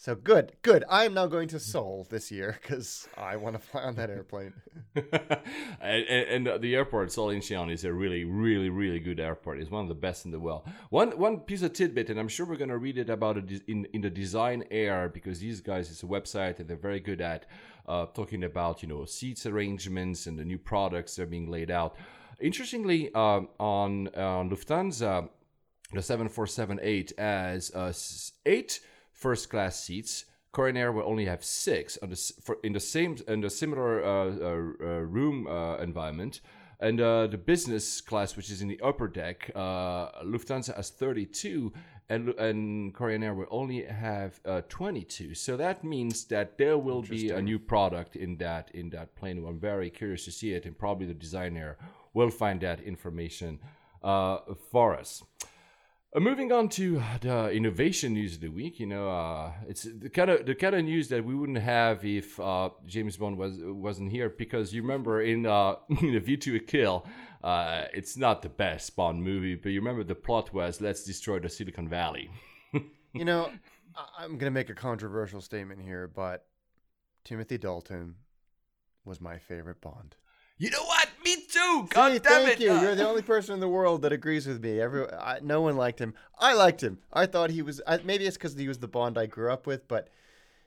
[0.00, 0.82] So good, good.
[0.88, 4.08] I am now going to Seoul this year because I want to fly on that
[4.08, 4.54] airplane.
[4.94, 9.60] and, and, the airport, Seoul Incheon, is a really, really, really good airport.
[9.60, 10.66] It's one of the best in the world.
[10.88, 13.62] One one piece of tidbit, and I'm sure we're going to read it about it
[13.68, 17.20] in, in the Design Air because these guys, it's a website and they're very good
[17.20, 17.44] at
[17.86, 21.70] uh, talking about, you know, seats arrangements and the new products that are being laid
[21.70, 21.96] out.
[22.40, 25.28] Interestingly, um, on, on Lufthansa,
[25.92, 27.92] the 747-8 has uh,
[28.46, 28.80] eight
[29.20, 30.24] first class seats.
[30.52, 34.02] Korean Air will only have six on the, for, in the same in the similar
[34.02, 36.40] uh, uh, uh, room uh, environment.
[36.80, 41.72] And uh, the business class, which is in the upper deck, uh, Lufthansa has 32,
[42.08, 45.34] and and Korean Air will only have uh, 22.
[45.34, 49.44] So that means that there will be a new product in that in that plane.
[49.46, 51.76] I'm very curious to see it, and probably the designer
[52.14, 53.60] will find that information
[54.02, 54.38] uh,
[54.72, 55.22] for us.
[56.12, 60.10] Uh, moving on to the innovation news of the week, you know, uh, it's the
[60.10, 63.58] kind of the kind of news that we wouldn't have if uh, James Bond was
[63.60, 64.28] wasn't here.
[64.28, 67.06] Because you remember in uh, in A View to a Kill,
[67.44, 71.38] uh, it's not the best Bond movie, but you remember the plot was let's destroy
[71.38, 72.30] the Silicon Valley.
[73.12, 73.50] You know,
[74.16, 76.46] I'm going to make a controversial statement here, but
[77.24, 78.14] Timothy Dalton
[79.04, 80.14] was my favorite Bond.
[80.60, 81.08] You know what?
[81.24, 81.86] Me too.
[81.88, 82.60] See, God damn thank it!
[82.60, 82.72] you.
[82.80, 84.78] You're the only person in the world that agrees with me.
[84.78, 86.12] Every I, no one liked him.
[86.38, 86.98] I liked him.
[87.14, 87.80] I thought he was.
[87.86, 90.08] I, maybe it's because he was the Bond I grew up with, but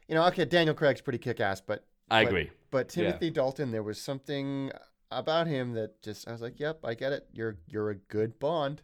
[0.07, 2.51] you know, okay, Daniel Craig's pretty kick-ass, but I but- agree.
[2.71, 3.03] But Yeah.
[3.05, 4.71] Timothy Dalton, there was something
[5.11, 7.27] about him that just I was like, "Yep, I get it.
[7.31, 8.81] You're you're a good Bond."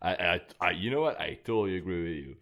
[0.00, 1.20] I, I, you know what?
[1.20, 2.36] I totally agree with you.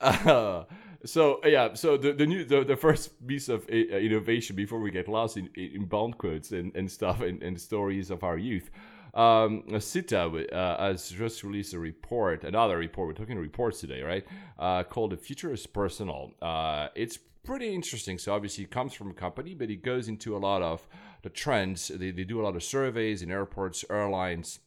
[0.00, 0.64] Uh,
[1.04, 4.90] so yeah, so the the new the, the first piece of uh, innovation before we
[4.90, 8.70] get lost in, in Bond quotes and, and stuff and, and stories of our youth.
[9.14, 13.08] um, SITA uh, has just released a report, another report.
[13.08, 14.24] We're talking reports today, right?
[14.58, 18.18] Uh, called "The Future is Personal." Uh, it's pretty interesting.
[18.18, 20.86] So obviously, it comes from a company, but it goes into a lot of
[21.22, 21.88] the trends.
[21.88, 24.60] They, they do a lot of surveys in airports, airlines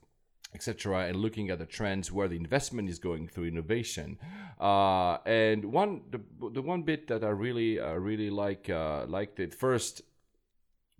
[0.53, 4.17] etc., and looking at the trends where the investment is going through innovation.
[4.59, 9.39] Uh, and one the, the one bit that I really uh, really like uh, liked
[9.39, 10.01] it first.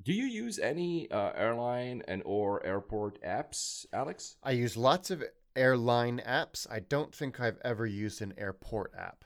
[0.02, 4.36] Do you use any uh, airline and or airport apps, Alex?
[4.44, 5.24] I use lots of
[5.56, 6.68] airline apps.
[6.70, 9.24] I don't think I've ever used an airport app.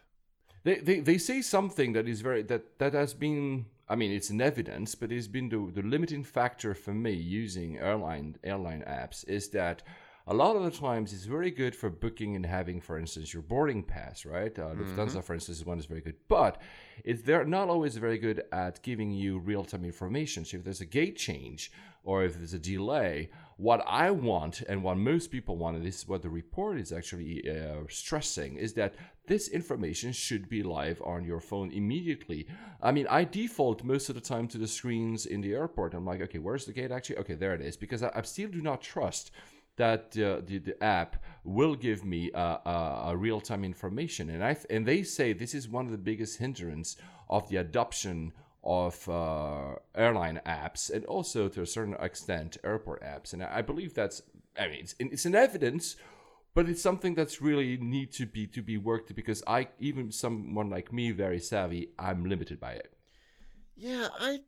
[0.63, 4.29] They, they, they say something that is very that that has been I mean, it's
[4.29, 9.27] an evidence, but it's been the, the limiting factor for me using airline airline apps
[9.27, 9.81] is that
[10.27, 13.41] a lot of the times it's very good for booking and having, for instance, your
[13.41, 14.57] boarding pass, right?
[14.59, 15.19] Uh, Lufthansa, mm-hmm.
[15.21, 16.61] for instance, is one is very good, but
[17.05, 20.43] it's they're not always very good at giving you real time information.
[20.43, 21.71] So if there's a gate change
[22.03, 25.99] or if there's a delay, what I want and what most people want, and this
[25.99, 28.95] is what the report is actually uh, stressing, is that
[29.27, 32.47] this information should be live on your phone immediately.
[32.81, 35.93] I mean, I default most of the time to the screens in the airport.
[35.93, 37.17] I'm like, okay, where's the gate actually?
[37.17, 39.31] Okay, there it is, because I, I still do not trust
[39.77, 44.29] that uh, the, the app will give me uh, uh, a real time information.
[44.29, 46.97] And I and they say this is one of the biggest hindrance
[47.29, 53.33] of the adoption of uh, airline apps and also to a certain extent airport apps.
[53.33, 54.21] And I believe that's
[54.59, 55.95] I mean it's, it's an evidence.
[56.53, 60.71] But it's something that's really need to be to be worked because I even someone
[60.71, 62.91] like me very savvy I'm limited by it.
[63.75, 64.39] Yeah, I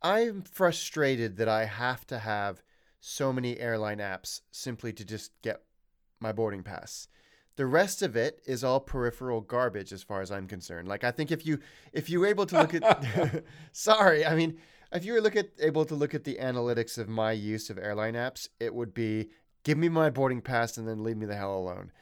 [0.00, 2.62] I'm frustrated that I have to have
[3.06, 5.60] so many airline apps simply to just get
[6.20, 7.06] my boarding pass.
[7.56, 10.88] The rest of it is all peripheral garbage as far as I'm concerned.
[10.88, 11.58] Like I think if you
[11.92, 14.56] if you were able to look at sorry, I mean
[14.90, 17.76] if you were look at able to look at the analytics of my use of
[17.76, 19.28] airline apps, it would be
[19.64, 21.92] give me my boarding pass and then leave me the hell alone.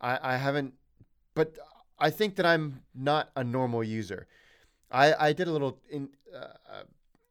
[0.00, 0.74] I, I haven't
[1.34, 1.58] but
[1.98, 4.28] I think that I'm not a normal user.
[4.92, 6.82] I, I did a little in, uh, uh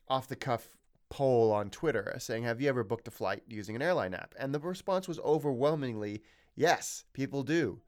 [0.09, 0.75] off the cuff
[1.15, 4.35] poll on Twitter saying, Have you ever booked a flight using an airline app?
[4.37, 6.23] And the response was overwhelmingly,
[6.57, 7.79] Yes, people do.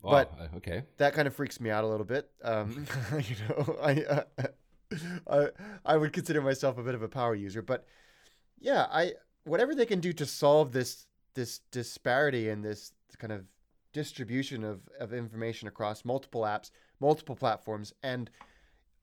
[0.00, 2.30] Wow, but okay, that kind of freaks me out a little bit.
[2.42, 2.86] Um,
[3.18, 4.24] you know, I, uh,
[5.30, 5.48] I
[5.84, 7.86] I would consider myself a bit of a power user, but
[8.58, 9.12] yeah, I
[9.44, 13.44] whatever they can do to solve this this disparity and this kind of
[13.92, 18.30] distribution of, of information across multiple apps, multiple platforms, and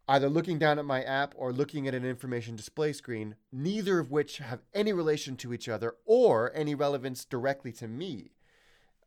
[0.07, 4.11] either looking down at my app or looking at an information display screen, neither of
[4.11, 8.31] which have any relation to each other or any relevance directly to me,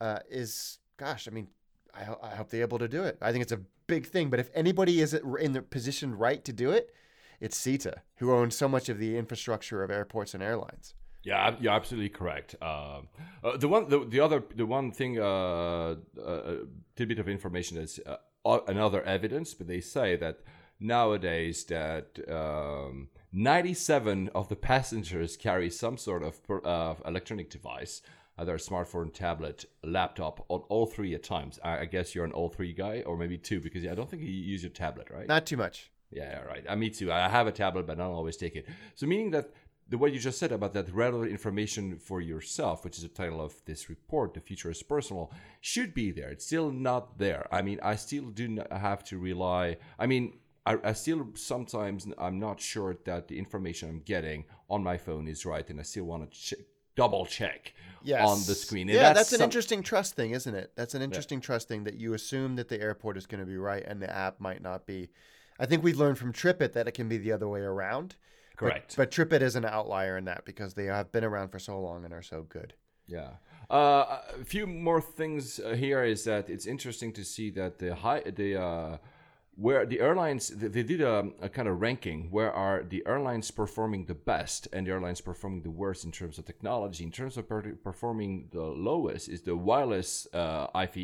[0.00, 1.48] uh, is, gosh, I mean,
[1.94, 3.18] I, I hope they're able to do it.
[3.20, 4.30] I think it's a big thing.
[4.30, 6.94] But if anybody is in the position right to do it,
[7.40, 10.94] it's SITA, who owns so much of the infrastructure of airports and airlines.
[11.22, 12.54] Yeah, you're absolutely correct.
[12.62, 13.00] Uh,
[13.42, 16.54] uh, the one, the, the other, the one thing, uh, uh,
[16.94, 20.38] tidbit of information is uh, another evidence, but they say that
[20.80, 28.02] nowadays that um, 97 of the passengers carry some sort of uh, electronic device,
[28.38, 31.58] either a smartphone, tablet, laptop, on all three at times.
[31.62, 34.22] I, I, guess you're an all three guy, or maybe two, because I don't think
[34.22, 35.26] you use your tablet, right?
[35.26, 35.90] Not too much.
[36.10, 36.64] Yeah, right.
[36.68, 37.12] Uh, me too.
[37.12, 38.66] I have a tablet, but I don't always take it.
[38.94, 39.50] So, meaning that
[39.88, 43.40] the what you just said about that relevant information for yourself, which is the title
[43.40, 46.30] of this report, "The Future is Personal," should be there.
[46.30, 47.46] It's still not there.
[47.52, 49.78] I mean, I still do have to rely.
[49.98, 54.82] I mean, I, I still sometimes I'm not sure that the information I'm getting on
[54.82, 56.58] my phone is right, and I still want to check,
[56.96, 58.26] double check yes.
[58.28, 58.88] on the screen.
[58.88, 59.44] And yeah, that's, that's an some...
[59.44, 60.72] interesting trust thing, isn't it?
[60.74, 61.44] That's an interesting yeah.
[61.44, 64.14] trust thing that you assume that the airport is going to be right and the
[64.14, 65.10] app might not be.
[65.58, 68.16] I think we've learned from TripIt that it can be the other way around.
[68.56, 68.96] Correct.
[68.96, 71.80] But, but TripIt is an outlier in that because they have been around for so
[71.80, 72.74] long and are so good.
[73.06, 73.30] Yeah.
[73.70, 77.94] Uh, a few more things uh, here is that it's interesting to see that the
[77.94, 78.96] high the uh,
[79.56, 82.30] where the airlines they did a, a, kind of ranking.
[82.30, 86.38] Where are the airlines performing the best and the airlines performing the worst in terms
[86.38, 87.04] of technology?
[87.04, 90.98] In terms of per- performing the lowest is the wireless uh, ife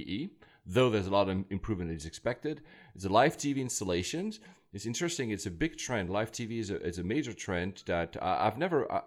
[0.64, 2.60] though there's a lot of improvement that is expected.
[2.94, 4.38] It's the live tv installations.
[4.72, 5.30] It's interesting.
[5.30, 6.08] It's a big trend.
[6.08, 9.00] Live tv is a, is a major trend that uh, i've never I,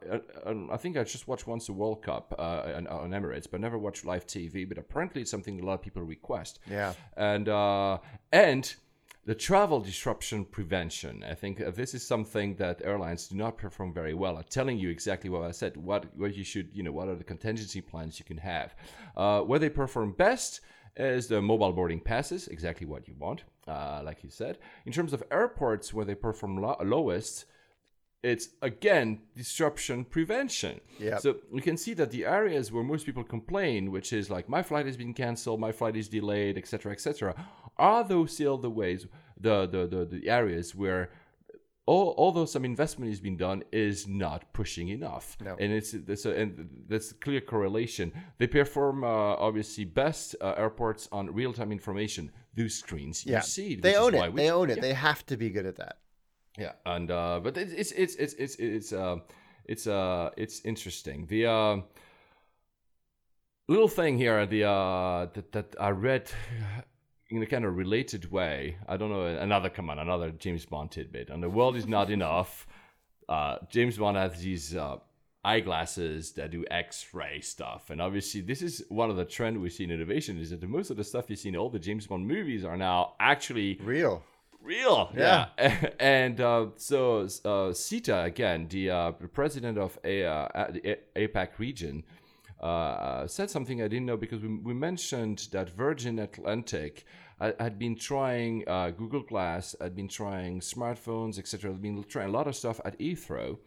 [0.45, 3.61] I, I, think i just watched once the world cup uh, on, on, emirates but
[3.61, 6.59] never watched live tv but apparently it's something a lot of people request.
[6.69, 6.93] Yeah.
[7.15, 7.99] And uh,
[8.31, 8.75] and
[9.25, 11.23] the travel disruption prevention.
[11.27, 14.77] I think uh, this is something that airlines do not perform very well at telling
[14.77, 17.81] you exactly what I said, what, what you should, you know, what are the contingency
[17.81, 18.75] plans you can have.
[19.17, 20.61] Uh, where they perform best
[20.95, 24.59] is the mobile boarding passes, exactly what you want, uh, like you said.
[24.85, 27.45] In terms of airports, where they perform lo- lowest,
[28.23, 30.81] it's again disruption prevention.
[30.99, 31.21] Yep.
[31.21, 34.63] So you can see that the areas where most people complain, which is like my
[34.63, 37.35] flight has been canceled, my flight is delayed, etc., etc.,
[37.77, 39.07] are those still the ways,
[39.39, 41.09] the the the, the areas where
[41.87, 45.37] all, although some investment is being done, is not pushing enough.
[45.39, 45.55] No.
[45.59, 48.11] And it's there's a, and that's a clear correlation.
[48.39, 52.31] They perform uh, obviously best uh, airports on real time information.
[52.55, 53.37] Those screens Yeah.
[53.37, 54.33] you see, They own it.
[54.33, 54.77] we- They own it.
[54.77, 54.81] Yeah.
[54.81, 55.97] They have to be good at that.
[56.57, 59.17] Yeah, and uh, but it's it's it's it's it's it's uh,
[59.65, 61.27] it's uh it's interesting.
[61.27, 61.77] The uh,
[63.67, 66.31] little thing here, the uh that that I read
[67.37, 68.77] in a kind of related way.
[68.87, 71.29] I don't know another come on another James Bond tidbit.
[71.29, 72.67] And the world is not enough.
[73.27, 74.97] Uh, James Bond has these uh,
[75.43, 79.83] eyeglasses that do X-ray stuff, and obviously this is one of the trend we see
[79.83, 82.05] in innovation is that the, most of the stuff you see in all the James
[82.05, 84.23] Bond movies are now actually Real.
[84.61, 85.11] real.
[85.15, 85.47] Yeah.
[85.99, 91.57] and uh, so uh, Sita again, the uh, president of a, uh, the A- APAC
[91.57, 92.03] region,
[92.61, 97.05] uh, said something I didn't know because we, we mentioned that Virgin Atlantic
[97.39, 101.71] had had been trying uh, Google Glass, I'd been trying smartphones, etc.
[101.71, 103.57] I'd been trying a lot of stuff at Heathrow,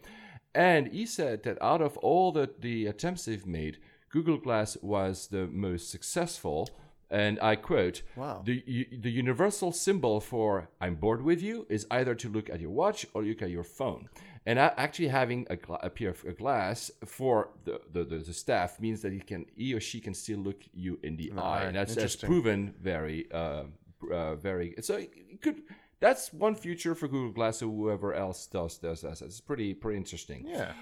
[0.55, 3.79] and he said that out of all the, the attempts they've made,
[4.11, 6.69] Google Glass was the most successful.
[7.11, 8.43] And I quote, Wow.
[8.45, 12.71] the, the universal symbol for I'm bored with you is either to look at your
[12.71, 14.09] watch or look at your phone.
[14.45, 18.33] And actually having a, gla- a pair of a glass for the, the, the, the
[18.33, 21.41] staff means that he can he or she can still look you in the eye.
[21.41, 21.63] eye.
[21.65, 23.65] And that's, that's proven very uh,
[24.11, 25.63] uh, very so it could
[26.01, 29.21] that's one future for Google Glass or whoever else does does that.
[29.21, 30.47] It's pretty pretty interesting.
[30.47, 30.73] Yeah.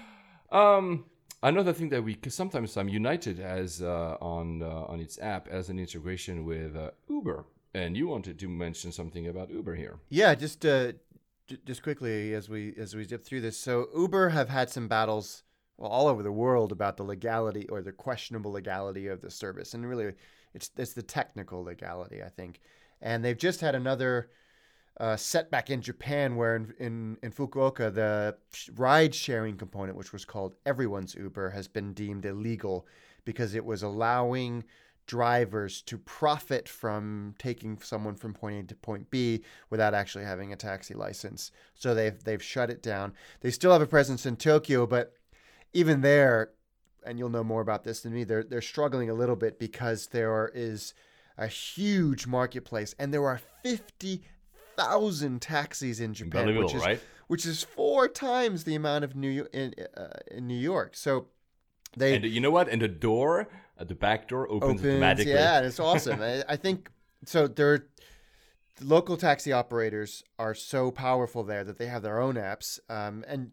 [0.49, 1.05] Um,
[1.43, 5.47] another thing that we cause sometimes I'm United as uh, on uh, on its app
[5.47, 9.99] as an integration with uh, Uber, and you wanted to mention something about Uber here.
[10.09, 10.93] Yeah, just uh,
[11.47, 13.57] j- just quickly as we as we zip through this.
[13.57, 15.43] So Uber have had some battles
[15.77, 19.73] well, all over the world about the legality or the questionable legality of the service,
[19.73, 20.13] and really,
[20.53, 22.59] it's it's the technical legality, I think.
[23.01, 24.31] And they've just had another
[24.99, 28.35] uh, setback in Japan, where in, in in Fukuoka, the
[28.75, 32.87] ride sharing component, which was called Everyone's Uber, has been deemed illegal
[33.23, 34.63] because it was allowing
[35.05, 40.51] drivers to profit from taking someone from point A to point B without actually having
[40.51, 41.51] a taxi license.
[41.75, 43.13] So they've they've shut it down.
[43.41, 45.13] They still have a presence in Tokyo, but
[45.73, 46.51] even there,
[47.05, 50.07] and you'll know more about this than me, they're they're struggling a little bit because
[50.07, 50.93] there is
[51.37, 54.23] a huge marketplace and there are fifty
[54.77, 57.01] thousand taxis in Japan, which is right?
[57.27, 60.95] which is four times the amount of New York in uh, in New York.
[60.95, 61.27] So
[61.97, 62.69] they And you know what?
[62.69, 63.47] And the door,
[63.77, 64.85] uh, the back door opens, opens.
[64.85, 65.33] automatically.
[65.33, 66.21] Yeah, it's awesome.
[66.21, 66.89] I, I think
[67.25, 67.47] so.
[67.47, 67.87] They're
[68.77, 72.79] the local taxi operators are so powerful there that they have their own apps.
[72.89, 73.51] Um, and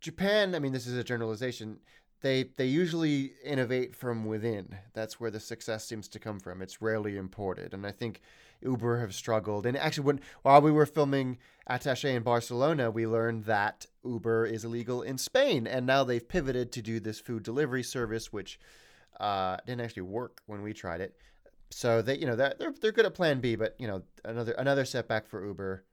[0.00, 1.78] Japan, I mean, this is a generalization.
[2.20, 4.76] They they usually innovate from within.
[4.94, 6.62] That's where the success seems to come from.
[6.62, 8.20] It's rarely imported, and I think
[8.62, 9.66] Uber have struggled.
[9.66, 11.38] And actually, when while we were filming
[11.68, 16.72] Attaché in Barcelona, we learned that Uber is illegal in Spain, and now they've pivoted
[16.72, 18.58] to do this food delivery service, which
[19.20, 21.16] uh, didn't actually work when we tried it.
[21.70, 24.84] So they, you know, they're, they're good at Plan B, but you know, another another
[24.84, 25.84] setback for Uber.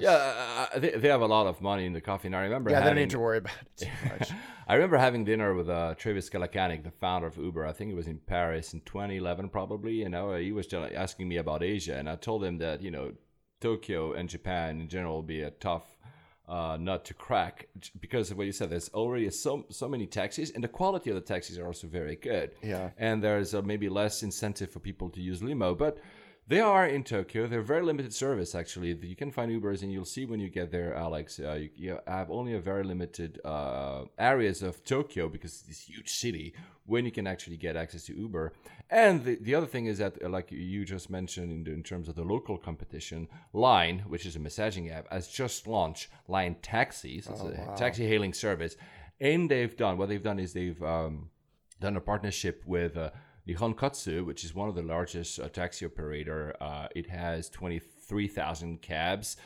[0.00, 2.42] Yeah, uh, uh, they, they have a lot of money in the coffee, and I
[2.42, 4.30] remember Yeah, they don't need to worry about it too much.
[4.68, 7.64] I remember having dinner with uh, Travis Kalanick, the founder of Uber.
[7.66, 10.02] I think it was in Paris in 2011, probably.
[10.02, 12.90] And uh, he was just asking me about Asia, and I told him that you
[12.90, 13.12] know
[13.60, 15.96] Tokyo and Japan in general will be a tough
[16.48, 17.68] uh, nut to crack
[18.00, 18.70] because of what you said.
[18.70, 22.16] There's already so so many taxis, and the quality of the taxis are also very
[22.16, 22.52] good.
[22.62, 22.90] Yeah.
[22.98, 25.98] and there's uh, maybe less incentive for people to use limo, but.
[26.48, 27.48] They are in Tokyo.
[27.48, 28.96] They're very limited service, actually.
[29.02, 31.40] You can find Ubers, and you'll see when you get there, Alex.
[31.40, 35.80] Uh, you, you have only a very limited uh, areas of Tokyo because it's this
[35.80, 38.52] huge city when you can actually get access to Uber.
[38.90, 41.82] And the, the other thing is that, uh, like you just mentioned in, the, in
[41.82, 46.54] terms of the local competition, Line, which is a messaging app, has just launched Line
[46.62, 47.26] Taxis.
[47.26, 48.76] It's a taxi hailing service.
[49.20, 51.30] And they've done what they've done is they've um,
[51.80, 53.10] done a partnership with uh,
[53.46, 56.54] Nihon Kotsu, which is one of the largest uh, taxi operator.
[56.60, 59.36] Uh, it has 23,000 cabs,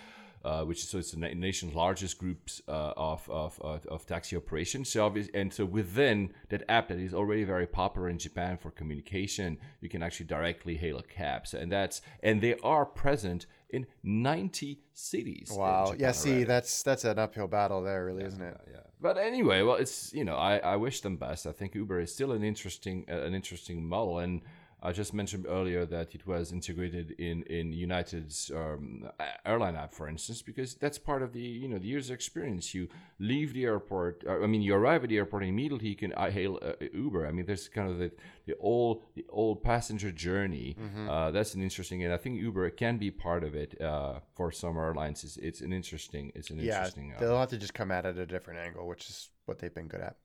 [0.44, 4.36] uh, which is so it's the nation's largest groups uh, of, of, of, of taxi
[4.36, 4.88] operations.
[4.88, 8.70] So obvious, and so within that app that is already very popular in Japan for
[8.70, 11.46] communication, you can actually directly hail a cab.
[11.46, 15.52] So, and that's and they are present in 90 cities.
[15.52, 15.86] Wow.
[15.86, 16.12] Japan Yeah.
[16.12, 18.56] See, that's that's an uphill battle there, really, isn't it?
[18.70, 18.80] yeah.
[19.00, 21.46] But anyway, well, it's you know, I, I wish them best.
[21.46, 24.42] I think Uber is still an interesting uh, an interesting model, and
[24.82, 29.08] I just mentioned earlier that it was integrated in in United's um,
[29.44, 32.74] airline app, for instance, because that's part of the you know the user experience.
[32.74, 35.96] You leave the airport, uh, I mean, you arrive at the airport and immediately you
[35.96, 37.26] can uh, hail uh, Uber.
[37.26, 38.10] I mean, there's kind of the,
[38.46, 40.76] the old the old passenger journey.
[40.80, 41.10] Mm-hmm.
[41.10, 44.50] Uh, that's an interesting, and I think Uber can be part of it uh, for
[44.50, 45.24] some airlines.
[45.24, 47.12] It's, it's an interesting, it's an Yeah, interesting.
[47.14, 49.58] uh, they'll have to just come at it at a different angle, which is what
[49.58, 50.16] they've been good at.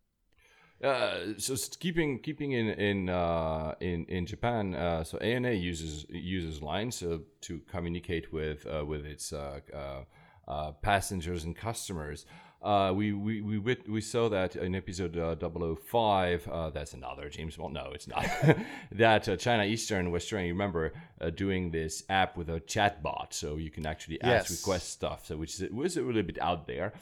[0.84, 6.62] Uh, so keeping keeping in in uh, in in Japan, uh, so ANA uses uses
[6.62, 10.04] Line so to communicate with uh, with its uh, uh,
[10.52, 12.26] uh, passengers and customers.
[12.62, 16.48] Uh, we we we wit- we saw that in episode uh, 005.
[16.48, 17.74] Uh, that's another James Bond.
[17.76, 18.26] No, it's not.
[18.92, 20.50] that uh, China Eastern was trying.
[20.50, 24.60] Remember uh, doing this app with a chat bot, so you can actually ask Yes.
[24.60, 25.26] request stuff.
[25.28, 26.94] So which is, was a little bit out there.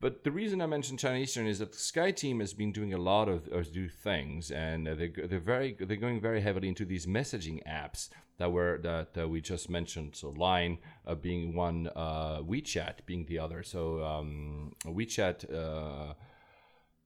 [0.00, 2.94] But the reason I mentioned China Eastern is that the Sky Team has been doing
[2.94, 6.84] a lot of, do things, and uh, they they're very they're going very heavily into
[6.84, 10.14] these messaging apps that were that uh, we just mentioned.
[10.14, 13.62] So Line uh, being one, uh, WeChat being the other.
[13.62, 15.52] So um, WeChat.
[15.52, 16.14] Uh,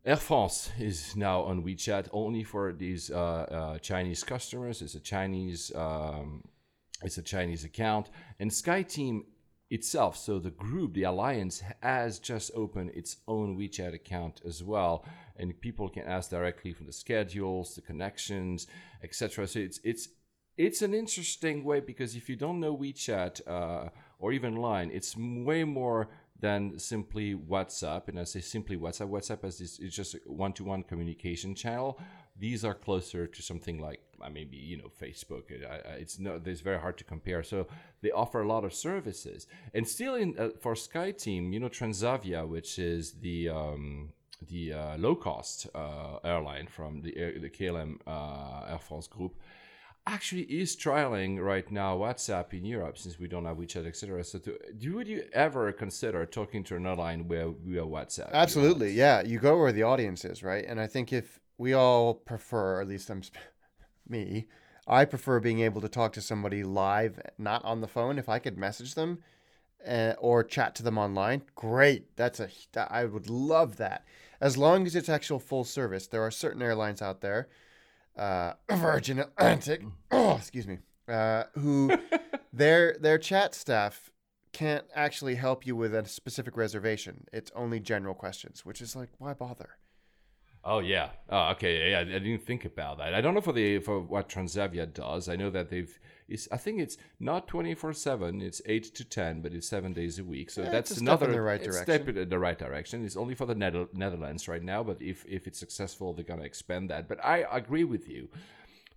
[0.04, 4.82] Air France is now on WeChat only for these uh, Chinese customers.
[4.82, 6.42] It's a Chinese, um,
[7.04, 9.20] it's a Chinese account, and SkyTeam
[9.72, 15.04] itself, so the group, the alliance, has just opened its own WeChat account as well,
[15.36, 18.66] and people can ask directly from the schedules, the connections,
[19.02, 19.46] etc.
[19.48, 20.08] So it's it's
[20.58, 25.16] it's an interesting way because if you don't know WeChat uh, or even Line, it's
[25.16, 26.08] way more
[26.38, 28.08] than simply WhatsApp.
[28.08, 29.08] And I say simply WhatsApp.
[29.08, 31.98] WhatsApp is, is just a one-to-one communication channel.
[32.38, 35.44] These are closer to something like uh, maybe you know Facebook.
[35.50, 37.42] I- it's no, it's very hard to compare.
[37.42, 37.66] So
[38.00, 39.46] they offer a lot of services.
[39.74, 44.10] And still, in uh, for SkyTeam, you know Transavia, which is the um,
[44.48, 49.34] the uh, low cost uh, airline from the the KLM uh, Air France group
[50.06, 54.24] actually is trialing right now WhatsApp in Europe since we don't have WeChat, etc.
[54.24, 54.58] So, to,
[54.94, 58.32] would you ever consider talking to an airline where we are WhatsApp?
[58.32, 59.22] Absolutely, yeah.
[59.22, 60.64] You go where the audience is, right?
[60.66, 63.22] And I think if we all prefer, at least I'm
[64.08, 64.46] me,
[64.86, 68.18] I prefer being able to talk to somebody live, not on the phone.
[68.18, 69.18] If I could message them
[69.86, 72.16] uh, or chat to them online, great.
[72.16, 74.04] That's a I would love that.
[74.40, 76.08] As long as it's actual full service.
[76.08, 77.48] There are certain airlines out there,
[78.16, 80.78] uh, Virgin Atlantic, oh, excuse me,
[81.08, 81.96] uh, who
[82.52, 84.10] their their chat staff
[84.52, 87.24] can't actually help you with a specific reservation.
[87.32, 89.78] It's only general questions, which is like, why bother?
[90.64, 91.10] Oh yeah.
[91.28, 91.90] Oh okay.
[91.90, 93.14] Yeah, I didn't think about that.
[93.14, 95.28] I don't know for the for what Transavia does.
[95.28, 95.98] I know that they've.
[96.28, 98.40] It's, I think it's not twenty four seven.
[98.40, 100.50] It's eight to ten, but it's seven days a week.
[100.50, 101.82] So Yeah, that's it's a step in another the right direction.
[101.82, 103.04] step in the right direction.
[103.04, 106.90] It's only for the Netherlands right now, but if if it's successful, they're gonna expand
[106.90, 107.08] that.
[107.08, 108.28] But I agree with you.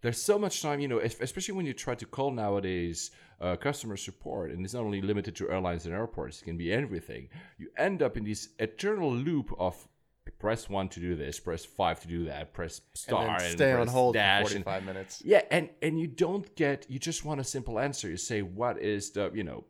[0.01, 3.09] There's so much time, you know, especially when you try to call nowadays
[3.41, 6.71] uh, customer support, and it's not only limited to airlines and airports, it can be
[6.71, 7.27] everything.
[7.57, 9.87] You end up in this eternal loop of
[10.31, 13.83] press one to do this, press five to do that, press star, and stay on
[13.83, 15.21] press hold dash, for and- 45 minutes.
[15.25, 18.09] yeah, and and you don't get, you just want a simple answer.
[18.09, 19.65] You say, what is the, you know,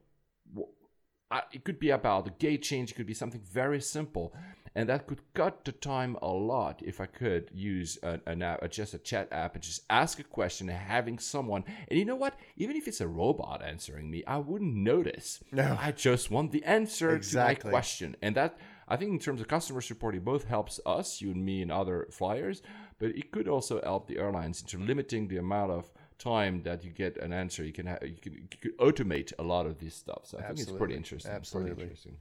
[1.51, 2.91] it could be about the gate change.
[2.91, 4.33] It could be something very simple,
[4.75, 8.69] and that could cut the time a lot if I could use an, an app,
[8.71, 11.63] just a chat app, and just ask a question, and having someone.
[11.89, 12.37] And you know what?
[12.55, 15.43] Even if it's a robot answering me, I wouldn't notice.
[15.51, 15.77] No.
[15.79, 17.55] I just want the answer Exactly.
[17.61, 18.57] to my question, and that.
[18.87, 21.71] I think in terms of customer support, it both helps us, you and me, and
[21.71, 22.61] other flyers,
[22.99, 26.91] but it could also help the airlines into limiting the amount of time that you
[26.91, 27.63] get an answer.
[27.63, 30.21] You can ha- you can you could automate a lot of this stuff.
[30.25, 30.95] So I think it's pretty Absolutely.
[30.97, 31.31] interesting.
[31.31, 31.83] Pretty Absolutely.
[31.83, 32.17] interesting.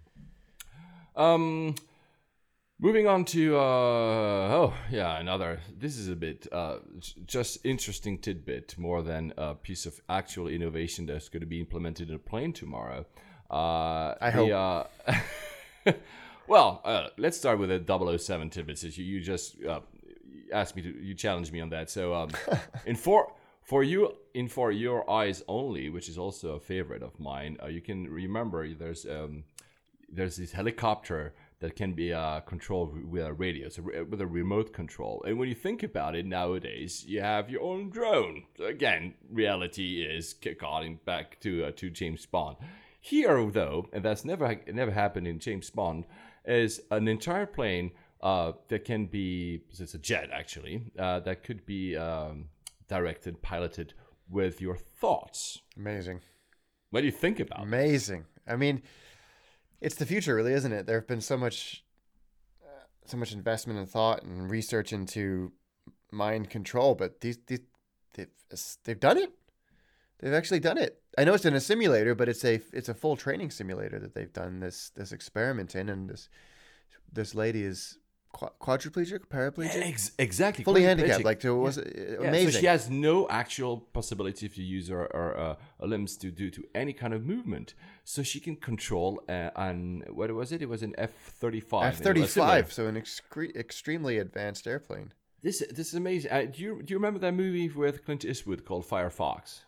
[1.17, 1.75] Um,
[2.81, 5.61] moving on to uh, oh yeah, another.
[5.79, 6.79] This is a bit uh,
[7.27, 12.09] just interesting tidbit more than a piece of actual innovation that's going to be implemented
[12.09, 13.07] in a plane tomorrow.
[13.51, 14.87] Uh, I the, Uh,
[16.47, 18.80] well, uh, let's start with the 007 tidbits.
[18.82, 19.80] Since you, you just uh,
[20.53, 21.90] asked me to, you challenged me on that.
[21.90, 22.30] So, um,
[22.86, 23.32] in for
[23.62, 27.68] for you, in for your eyes only, which is also a favorite of mine, uh,
[27.68, 29.45] you can remember there's um,
[30.09, 34.26] there's this helicopter that can be uh, controlled with a radio, so re- with a
[34.26, 35.24] remote control.
[35.26, 38.45] And when you think about it nowadays, you have your own drone.
[38.59, 42.57] So again, reality is calling back to uh, to James Bond.
[43.01, 46.05] Here, though, and that's never never happened in James Bond,
[46.45, 47.92] is an entire plane
[48.22, 52.49] uh, that can be it's a jet actually uh, that could be um,
[52.88, 53.95] directed, piloted
[54.28, 55.61] with your thoughts.
[55.76, 56.20] Amazing.
[56.90, 57.61] What do you think about?
[57.61, 57.64] it?
[57.64, 58.24] Amazing.
[58.47, 58.82] I mean,
[59.80, 60.86] it's the future, really, isn't it?
[60.86, 61.84] There have been so much,
[62.62, 65.53] uh, so much investment and thought and research into
[66.11, 67.61] mind control, but these these
[68.14, 68.28] they've
[68.84, 69.32] they've done it.
[70.20, 71.03] They've actually done it.
[71.17, 74.15] I know it's in a simulator, but it's a it's a full training simulator that
[74.15, 76.29] they've done this this experiment in, and this
[77.12, 77.99] this lady is
[78.35, 81.25] quadriplegic, paraplegic, Ex- exactly, fully handicapped.
[81.25, 82.29] Like, so it was yeah.
[82.29, 82.51] amazing.
[82.51, 86.65] so she has no actual possibility to use her, her uh, limbs to do to
[86.75, 87.75] any kind of movement.
[88.05, 90.62] So she can control uh, and what was it?
[90.62, 91.95] It was an F thirty five.
[91.95, 92.73] F thirty five.
[92.73, 95.12] So an excre- extremely advanced airplane.
[95.43, 96.31] This this is amazing.
[96.31, 99.61] Uh, do you do you remember that movie with Clint Eastwood called Firefox?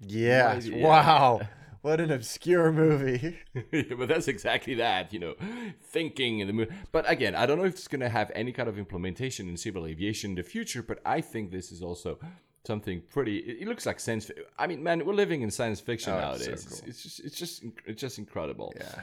[0.00, 0.66] Yes.
[0.66, 0.86] Yeah.
[0.86, 1.40] Wow.
[1.86, 3.38] What an obscure movie.
[3.70, 5.36] yeah, but that's exactly that, you know,
[5.80, 6.74] thinking in the movie.
[6.90, 9.56] But again, I don't know if it's going to have any kind of implementation in
[9.56, 12.18] civil aviation in the future, but I think this is also
[12.66, 13.36] something pretty.
[13.36, 14.28] It, looks like science.
[14.58, 16.64] I mean, man, we're living in science fiction oh, nowadays.
[16.64, 16.88] So cool.
[16.88, 18.74] it's, it's, just, it's just, it's just incredible.
[18.76, 18.98] Yeah.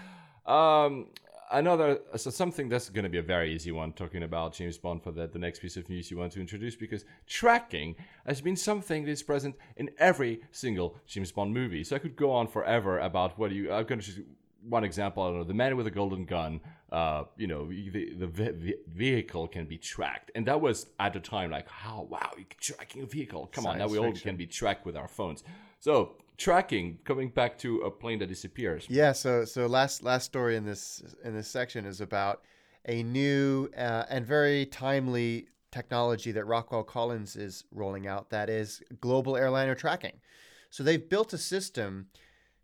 [0.45, 1.07] Um,
[1.53, 5.01] another so something that's going to be a very easy one talking about James Bond
[5.01, 7.95] for the, the next piece of news you want to introduce because tracking
[8.25, 11.83] has been something that's present in every single James Bond movie.
[11.83, 13.71] So I could go on forever about what you.
[13.71, 14.19] I'm going to just
[14.67, 15.23] one example.
[15.23, 16.59] I don't know the man with a golden gun.
[16.91, 21.19] Uh, you know the, the, the vehicle can be tracked, and that was at the
[21.19, 23.47] time like how wow you can tracking a vehicle.
[23.51, 25.43] Come Science on, now we all can be tracked with our phones.
[25.79, 28.85] So tracking coming back to a plane that disappears.
[28.89, 32.41] Yeah so so last last story in this in this section is about
[32.85, 38.81] a new uh, and very timely technology that rockwell collins is rolling out that is
[39.01, 40.19] global airliner tracking.
[40.69, 42.07] So they've built a system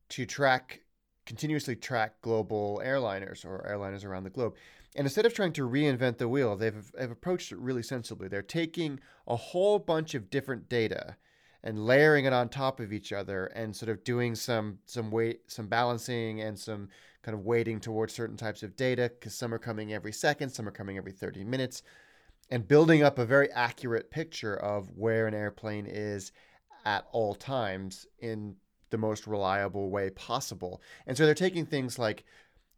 [0.09, 0.81] to track
[1.25, 4.55] continuously track global airliners or airliners around the globe.
[4.95, 8.27] And instead of trying to reinvent the wheel they've, they've approached it really sensibly.
[8.27, 11.17] They're taking a whole bunch of different data
[11.63, 15.41] and layering it on top of each other and sort of doing some some weight
[15.47, 16.89] some balancing and some
[17.21, 20.67] kind of weighting towards certain types of data because some are coming every second some
[20.67, 21.83] are coming every 30 minutes
[22.49, 26.31] and building up a very accurate picture of where an airplane is
[26.85, 28.55] at all times in
[28.89, 30.81] the most reliable way possible.
[31.05, 32.23] And so they're taking things like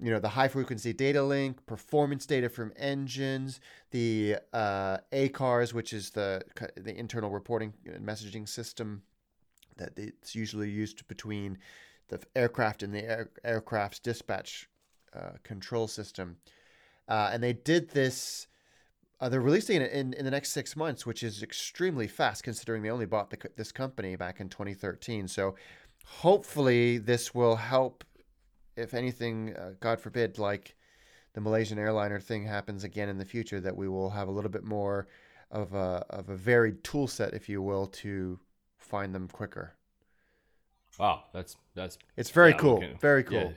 [0.02, 3.60] you know the high frequency data link, performance data from engines,
[3.92, 6.42] the uh, ACARS, which is the
[6.76, 9.04] the internal reporting and messaging system
[9.78, 11.58] that it's usually used between
[12.10, 14.68] the aircraft and the air, aircraft's dispatch
[15.16, 16.38] uh, control system.
[17.08, 18.48] Uh, and they did this.
[19.20, 22.82] Uh, they're releasing it in, in the next six months, which is extremely fast considering
[22.82, 25.28] they only bought the, this company back in 2013.
[25.28, 25.56] So
[26.06, 28.04] hopefully this will help
[28.82, 30.76] if anything, uh, God forbid, like
[31.34, 34.52] the Malaysian airliner thing happens again in the future, that we will have a little
[34.52, 35.08] bit more
[35.50, 38.40] of a of a varied tool set, if you will, to
[38.78, 39.76] find them quicker.
[41.00, 43.38] Wow, that's that's it's very yeah, cool, can, very cool.
[43.38, 43.52] Yeah,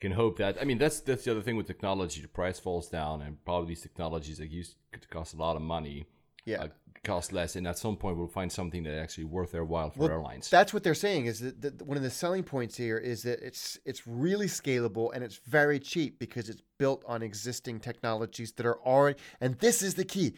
[0.00, 0.58] can hope that.
[0.60, 2.20] I mean, that's that's the other thing with technology.
[2.20, 5.62] The price falls down, and probably these technologies that used to cost a lot of
[5.62, 6.06] money,
[6.46, 6.68] yeah, uh,
[7.06, 10.00] cost less, and at some point we'll find something that actually worth their while for
[10.00, 10.50] well, airlines.
[10.50, 11.26] That's what they're saying.
[11.26, 15.14] Is that, that one of the selling points here is that it's it's really scalable
[15.14, 19.18] and it's very cheap because it's built on existing technologies that are already.
[19.40, 20.34] And this is the key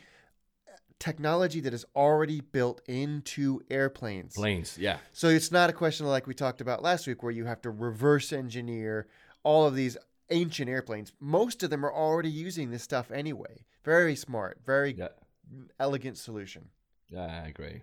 [0.98, 4.34] technology that is already built into airplanes.
[4.34, 4.98] Planes, yeah.
[5.12, 7.70] So it's not a question like we talked about last week where you have to
[7.70, 9.06] reverse engineer
[9.44, 9.96] all of these
[10.30, 11.12] ancient airplanes.
[11.20, 13.64] Most of them are already using this stuff anyway.
[13.84, 15.08] Very smart, very yeah
[15.78, 16.68] elegant solution.
[17.08, 17.82] Yeah, I agree.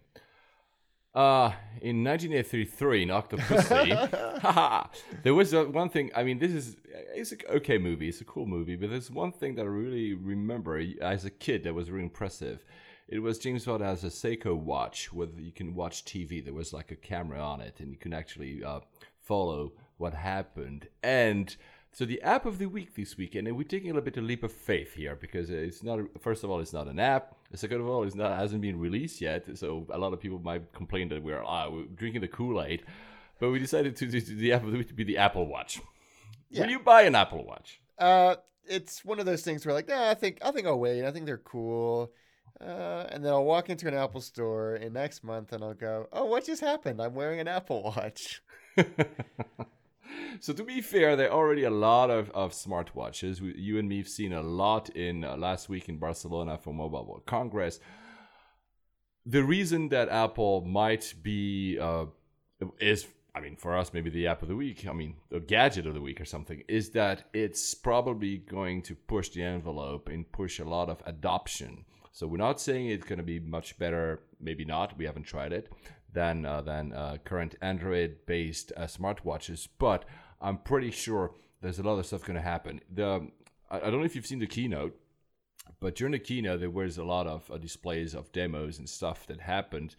[1.15, 4.89] Uh, in 1983, in Octopussy,
[5.23, 6.11] there was a, one thing.
[6.13, 6.75] I mean, this is
[7.13, 8.09] it's an okay movie.
[8.09, 11.63] It's a cool movie, but there's one thing that I really remember as a kid
[11.63, 12.65] that was really impressive.
[13.07, 16.43] It was James Bond has a Seiko watch where you can watch TV.
[16.43, 18.81] There was like a camera on it, and you can actually uh,
[19.21, 20.89] follow what happened.
[21.01, 21.55] And
[21.95, 24.25] so the app of the week this weekend, and we're taking a little bit of
[24.25, 25.99] leap of faith here because it's not.
[26.19, 27.37] First of all, it's not an app.
[27.53, 29.45] Second of all, it's not hasn't been released yet.
[29.57, 32.83] So a lot of people might complain that we're ah, we're drinking the Kool Aid,
[33.39, 35.47] but we decided to, to, to, the app of the week to be the Apple
[35.47, 35.79] Watch.
[36.49, 36.63] Yeah.
[36.63, 37.79] Will you buy an Apple Watch?
[37.97, 38.35] Uh,
[38.65, 41.05] it's one of those things where like, nah, I think I think I'll wait.
[41.05, 42.11] I think they're cool.
[42.59, 46.09] Uh, and then I'll walk into an Apple store in next month and I'll go,
[46.11, 47.01] oh, what just happened?
[47.01, 48.43] I'm wearing an Apple Watch.
[50.39, 53.41] so to be fair, there are already a lot of, of smartwatches.
[53.41, 56.73] We, you and me have seen a lot in uh, last week in Barcelona for
[56.73, 57.79] Mobile World Congress.
[59.25, 62.05] The reason that Apple might be uh,
[62.79, 64.87] is, I mean, for us maybe the app of the week.
[64.87, 68.95] I mean, the gadget of the week or something is that it's probably going to
[68.95, 71.85] push the envelope and push a lot of adoption.
[72.11, 74.21] So we're not saying it's going to be much better.
[74.39, 74.97] Maybe not.
[74.97, 75.69] We haven't tried it
[76.15, 80.05] than uh, than uh, current Android-based uh, smartwatches, but
[80.41, 82.81] I'm pretty sure there's a lot of stuff going to happen.
[82.91, 83.27] The
[83.69, 84.95] I, don't know if you've seen the keynote,
[85.79, 89.27] but during the keynote there was a lot of uh, displays of demos and stuff
[89.27, 89.95] that happened,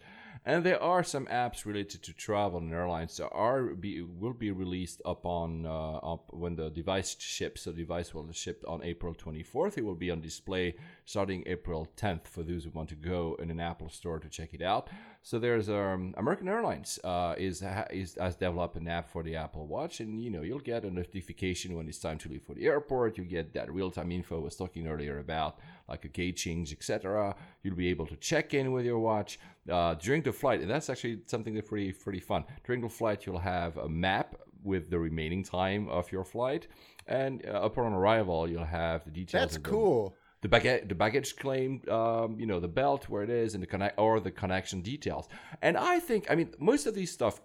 [0.47, 4.51] And there are some apps related to travel and airlines that are be, will be
[4.51, 7.65] released upon uh, up when the device ships.
[7.65, 9.77] The device will ship on April 24th.
[9.77, 13.51] It will be on display starting April 10th for those who want to go in
[13.51, 14.87] an Apple store to check it out.
[15.21, 19.67] So there's um, American Airlines uh, is is has developed an app for the Apple
[19.67, 22.65] Watch, and you know you'll get a notification when it's time to leave for the
[22.67, 23.17] airport.
[23.17, 26.71] You get that real time info I was talking earlier about, like a gate change,
[26.71, 27.35] etc.
[27.63, 29.39] You'll be able to check in with your watch
[29.71, 32.43] uh, during the flight, and that's actually something that's pretty pretty fun.
[32.65, 36.67] During the flight, you'll have a map with the remaining time of your flight,
[37.07, 39.51] and uh, upon arrival, you'll have the details.
[39.51, 40.15] That's cool.
[40.41, 43.67] the baggage, the baggage claim, um, you know, the belt where it is, and the
[43.67, 45.27] connect or the connection details.
[45.61, 47.41] And I think, I mean, most of these stuff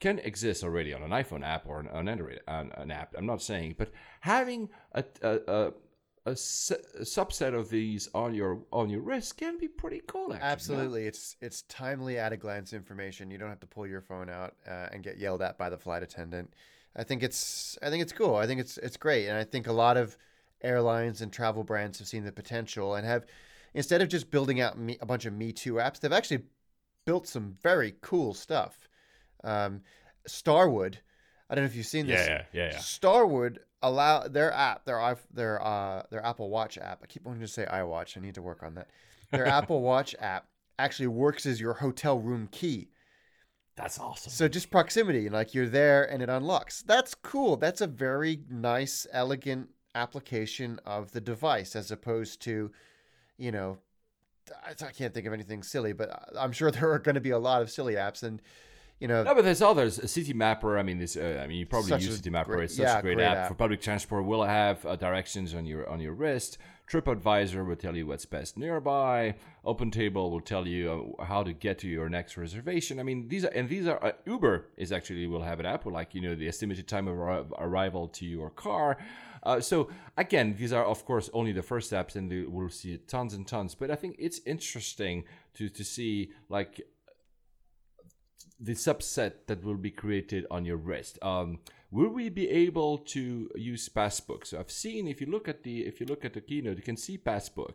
[0.00, 3.14] can exist already on an iPhone app or an, an Android an, an app.
[3.16, 3.90] I'm not saying, but
[4.20, 5.72] having a a, a,
[6.26, 10.32] a, se- a subset of these on your on your wrist can be pretty cool.
[10.32, 13.30] Actually, Absolutely, it's it's timely at a glance information.
[13.30, 15.78] You don't have to pull your phone out uh, and get yelled at by the
[15.78, 16.54] flight attendant.
[16.96, 18.36] I think it's I think it's cool.
[18.36, 20.16] I think it's it's great, and I think a lot of
[20.62, 23.26] airlines and travel brands have seen the potential and have
[23.74, 26.44] instead of just building out me, a bunch of Me Too apps, they've actually
[27.04, 28.88] built some very cool stuff.
[29.42, 29.82] Um,
[30.26, 31.00] Starwood,
[31.50, 32.26] I don't know if you've seen this.
[32.26, 32.78] Yeah, yeah, yeah, yeah.
[32.78, 37.00] Starwood allow their app, their their uh their Apple Watch app.
[37.02, 38.16] I keep wanting to say iWatch.
[38.16, 38.88] I need to work on that.
[39.30, 40.46] Their Apple Watch app
[40.78, 42.88] actually works as your hotel room key.
[43.76, 44.30] That's awesome.
[44.30, 46.82] So just proximity, like you're there and it unlocks.
[46.82, 47.56] That's cool.
[47.56, 52.70] That's a very nice, elegant application of the device as opposed to,
[53.36, 53.78] you know,
[54.64, 57.30] I I can't think of anything silly, but I'm sure there are going to be
[57.30, 58.40] a lot of silly apps and
[59.00, 59.98] you know, No, but there's others.
[59.98, 60.78] A City Mapper.
[60.78, 61.16] I mean, this.
[61.16, 62.54] Uh, I mean, you probably use City Mapper.
[62.54, 63.36] great- it's such yeah, a great, great app.
[63.36, 63.48] app.
[63.48, 64.24] for public transport.
[64.24, 66.58] Will have uh, directions on your on your wrist.
[66.90, 69.34] TripAdvisor will tell you what's best nearby.
[69.64, 73.00] OpenTable will tell you uh, how to get to your next reservation.
[73.00, 75.86] I mean, these are and these are uh, Uber is actually will have an app
[75.86, 78.98] with like you know the estimated time of arrival to your car.
[79.42, 83.34] Uh, so again, these are of course only the first steps, and we'll see tons
[83.34, 83.74] and tons.
[83.74, 85.24] But I think it's interesting
[85.54, 86.80] to to see like
[88.60, 91.18] the subset that will be created on your wrist.
[91.22, 91.58] Um,
[91.90, 94.46] will we be able to use Passbook?
[94.46, 96.82] So I've seen if you look at the if you look at the keynote, you
[96.82, 97.74] can see Passbook.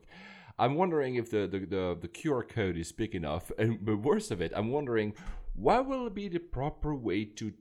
[0.57, 4.31] I'm wondering if the the, the, the QR code is big enough, and the worst
[4.31, 5.13] of it, I'm wondering
[5.55, 7.53] what will be the proper way to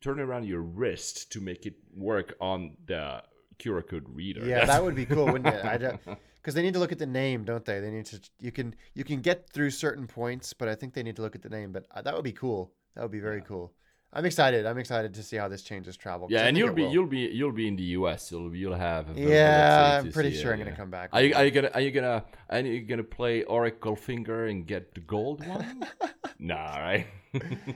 [0.00, 3.22] turn around your wrist to make it work on the
[3.58, 4.44] QR code reader.
[4.44, 5.64] yeah, that would be cool, wouldn't it?
[5.64, 6.00] I don't
[6.44, 7.80] because they need to look at the name, don't they?
[7.80, 8.20] They need to.
[8.38, 11.34] You can you can get through certain points, but I think they need to look
[11.34, 11.72] at the name.
[11.72, 12.70] But uh, that would be cool.
[12.94, 13.72] That would be very cool.
[14.12, 14.66] I'm excited.
[14.66, 16.28] I'm excited to see how this changes travel.
[16.30, 16.92] Yeah, and you'll be will.
[16.92, 18.30] you'll be you'll be in the U.S.
[18.30, 19.16] You'll you'll have.
[19.16, 21.70] a Yeah, I'm pretty sure it, I'm gonna come back Are you are you gonna
[21.72, 25.86] are you gonna are you gonna play Oracle Finger and get the gold one?
[26.38, 27.06] nah, right?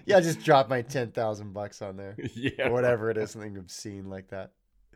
[0.05, 2.69] yeah, just drop my ten thousand bucks on there, yeah.
[2.69, 4.53] or whatever it is, something obscene like that.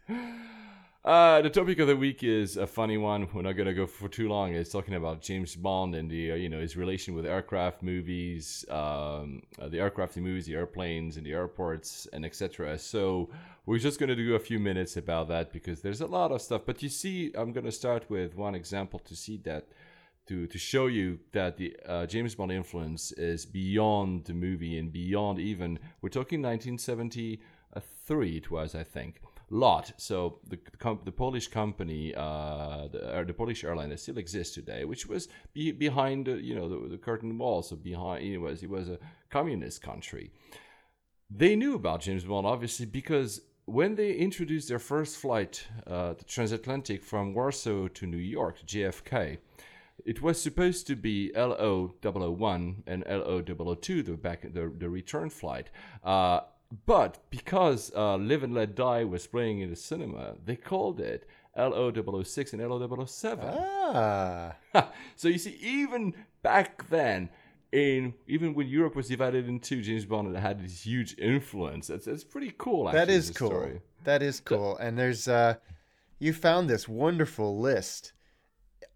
[1.05, 3.27] Uh, the topic of the week is a funny one.
[3.35, 4.55] We're not gonna go for too long.
[4.55, 8.65] It's talking about James Bond and the uh, you know his relation with aircraft movies,
[8.71, 12.79] um, uh, the aircraft movies, the airplanes and the airports, and etc.
[12.79, 13.31] So
[13.67, 16.63] we're just gonna do a few minutes about that because there's a lot of stuff.
[16.65, 19.67] But you see, I'm gonna start with one example to see that
[20.29, 24.93] to to show you that the uh, James Bond influence is beyond the movie and
[24.93, 25.81] beyond even.
[26.01, 28.37] We're talking 1973.
[28.37, 29.21] It was, I think.
[29.53, 29.93] LOT.
[29.99, 30.59] So the
[31.05, 35.29] the Polish company, uh, the, or the Polish airline that still exists today, which was
[35.53, 37.63] be- behind uh, you know the, the curtain wall.
[37.63, 38.99] So behind it was it was a
[39.31, 40.31] communist country.
[41.31, 46.25] They knew about James Bond obviously because when they introduced their first flight, uh, the
[46.25, 49.39] transatlantic from Warsaw to New York, JFK,
[50.05, 55.31] it was supposed to be LO 001 and LO 002, the back the, the return
[55.31, 55.71] flight.
[56.03, 56.41] Uh,
[56.87, 61.27] but because uh, Live and Let Die was playing in the cinema, they called it
[61.57, 63.45] LO 006 and LO 007.
[63.47, 64.57] Ah,
[65.17, 67.29] so you see, even back then,
[67.73, 71.89] in even when Europe was divided in two, James Bond had this huge influence.
[71.89, 72.89] That's that's pretty cool.
[72.89, 73.49] Actually, that is cool.
[73.49, 73.81] Story.
[74.05, 74.77] That is cool.
[74.79, 75.57] And there's uh,
[76.19, 78.13] you found this wonderful list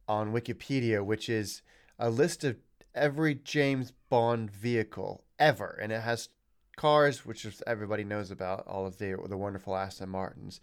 [0.09, 1.63] on Wikipedia, which is
[1.99, 2.57] a list of
[2.95, 6.29] every James Bond vehicle ever, and it has
[6.77, 10.61] cars, which is, everybody knows about, all of the the wonderful Aston Martins,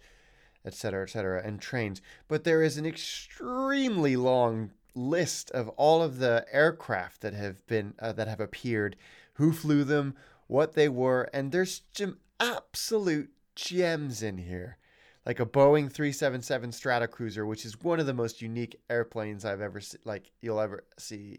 [0.64, 2.00] et cetera, et cetera, and trains.
[2.28, 7.94] But there is an extremely long list of all of the aircraft that have been
[7.98, 8.96] uh, that have appeared,
[9.34, 10.14] who flew them,
[10.46, 14.78] what they were, and there's some absolute gems in here.
[15.26, 19.80] Like a Boeing 377 Stratocruiser, which is one of the most unique airplanes I've ever
[19.80, 21.38] se- like you'll ever see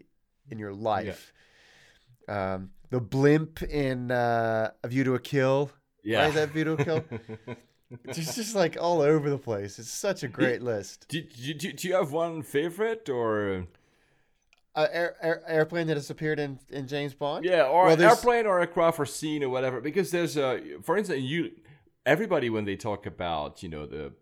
[0.50, 1.32] in your life.
[2.28, 5.70] Um, the blimp in uh, A View to a Kill.
[6.02, 6.24] Yeah.
[6.26, 7.04] Right, that View to a Kill.
[8.04, 9.78] it's just like all over the place.
[9.78, 11.06] It's such a great list.
[11.08, 13.66] Do, do, do, do you have one favorite or
[14.74, 17.44] Uh, air, air, airplane that has appeared in, in James Bond.
[17.44, 19.80] yeah, or Well, airplane or aircraft or scene or whatever?
[19.80, 21.50] Because there's a, for instance, you
[22.04, 24.12] everybody when they talk about you know the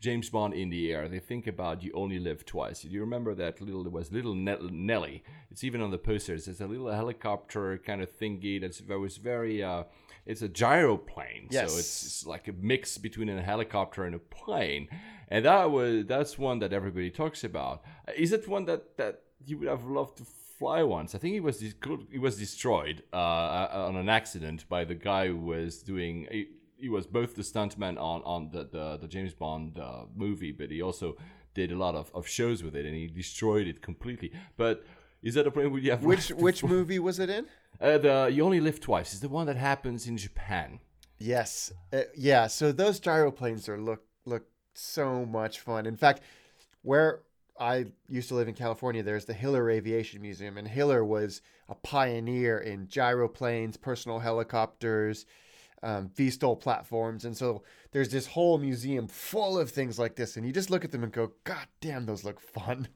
[0.00, 2.82] James Bond in the air, they think about you only live twice.
[2.82, 3.84] Do you remember that little?
[3.84, 5.22] There was little Ne- Nellie.
[5.50, 6.48] It's even on the posters.
[6.48, 9.62] It's a little helicopter kind of thingy that's that was very.
[9.62, 9.84] Uh,
[10.26, 11.72] it's a gyroplane, Yes.
[11.72, 14.88] so it's, it's like a mix between a helicopter and a plane,
[15.28, 17.82] and that was that's one that everybody talks about.
[18.06, 20.24] Uh, Is it one that that you would have loved to
[20.58, 21.14] fly once?
[21.14, 25.28] I think it was it was destroyed uh, uh, on an accident by the guy
[25.28, 26.26] who was doing.
[26.80, 30.70] He, was both the stuntman on on the the, the James Bond uh, movie, but
[30.70, 31.16] he also
[31.54, 34.32] did a lot of, of shows with it, and he destroyed it completely.
[34.56, 34.84] But
[35.22, 36.70] is that a plane would you have Which which fly?
[36.70, 37.46] movie was it in?
[37.80, 40.80] Uh, the You Only Live Twice is the one that happens in Japan.
[41.18, 41.72] Yes.
[41.92, 42.46] Uh, yeah.
[42.46, 45.86] So those gyroplanes are look look so much fun.
[45.86, 46.22] In fact,
[46.82, 47.20] where
[47.58, 51.74] I used to live in California, there's the Hiller Aviation Museum, and Hiller was a
[51.74, 55.26] pioneer in gyroplanes, personal helicopters,
[55.82, 56.10] um,
[56.60, 57.62] platforms, and so
[57.92, 61.02] there's this whole museum full of things like this, and you just look at them
[61.02, 62.88] and go, "God damn, those look fun."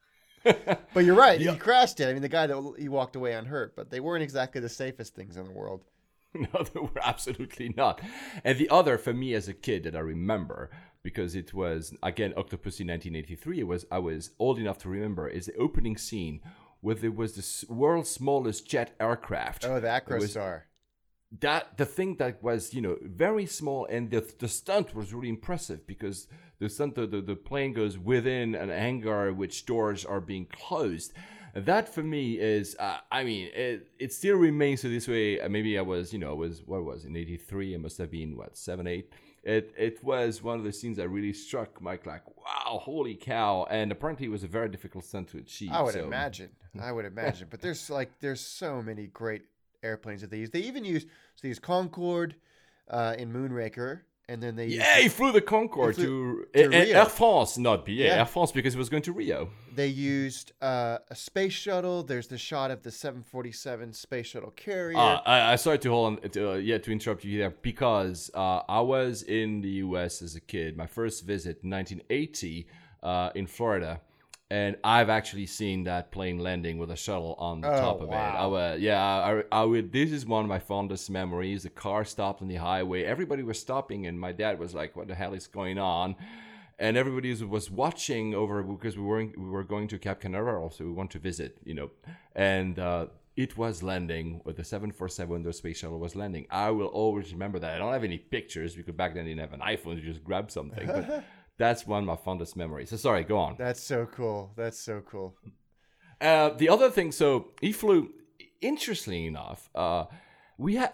[0.44, 1.40] but you're right.
[1.40, 2.08] He crashed it.
[2.08, 5.14] I mean, the guy that he walked away unhurt, but they weren't exactly the safest
[5.14, 5.84] things in the world.
[6.34, 8.02] No, they were absolutely not.
[8.44, 10.70] And the other for me as a kid that I remember
[11.02, 13.60] because it was again Octopussy 1983.
[13.60, 16.40] It was I was old enough to remember is the opening scene
[16.80, 19.64] where there was the world's smallest jet aircraft.
[19.64, 20.62] Oh, the Acrostar.
[21.40, 25.28] That the thing that was you know very small and the, the stunt was really
[25.28, 26.26] impressive because
[26.58, 31.12] the stunt the, the, the plane goes within an hangar which doors are being closed.
[31.54, 35.40] That for me is uh, i mean it, it still remains to this way.
[35.40, 38.10] Uh, maybe i was you know I was what was in 83 i must have
[38.10, 39.12] been what 7 8
[39.44, 43.66] it, it was one of the scenes that really struck Mike like wow holy cow.
[43.70, 46.50] And apparently it was a very difficult stunt to achieve I would so- imagine.
[46.80, 47.48] I would imagine.
[47.50, 49.42] But there's like there's so many great
[49.82, 50.50] airplanes that they use.
[50.50, 52.34] They even use so they use Concorde
[52.90, 56.98] uh, in Moonraker, and then they yeah, he flew the Concorde He to, to Rio.
[56.98, 58.18] Air France, not BA, Yeah.
[58.18, 59.50] Air France because it was going to Rio.
[59.74, 62.02] they used uh, a space shuttle.
[62.02, 64.98] There's the shot of the 747 space shuttle carrier.
[64.98, 68.30] Uh, I, I sorry to hold on, to, uh, yeah, to interrupt you there because
[68.34, 70.22] uh, I was in the U.S.
[70.22, 70.76] as a kid.
[70.76, 72.66] My first visit, 1980,
[73.02, 74.00] uh, in Florida,
[74.50, 78.08] and I've actually seen that plane landing with a shuttle on the Oh, top of
[78.08, 78.14] it.
[78.14, 78.48] I wow.
[78.50, 79.92] was, yeah, I, I would.
[79.92, 81.64] This is one of my fondest memories.
[81.64, 83.02] The car stopped on the highway.
[83.04, 86.16] Everybody was stopping, and my dad was like, "What the hell is going on?"
[86.80, 90.84] and everybody was- watching over because we were we were going to Cap Canaveral, so
[90.84, 91.90] we want to visit, you know,
[92.36, 96.46] and uh, it was landing with the 747 the space shuttle was landing.
[96.50, 97.74] I will always remember that.
[97.74, 100.22] I don't have any pictures because back then they didn't have an iPhone to just
[100.24, 101.24] grab something, but
[101.58, 102.90] that's one of my fondest memories.
[102.90, 103.56] So sorry, go on.
[103.58, 104.52] That's so cool.
[104.56, 105.34] That's so cool.
[106.20, 108.10] Uh, the other thing, so he flew.
[108.60, 110.06] Interestingly enough, uh,
[110.56, 110.92] we had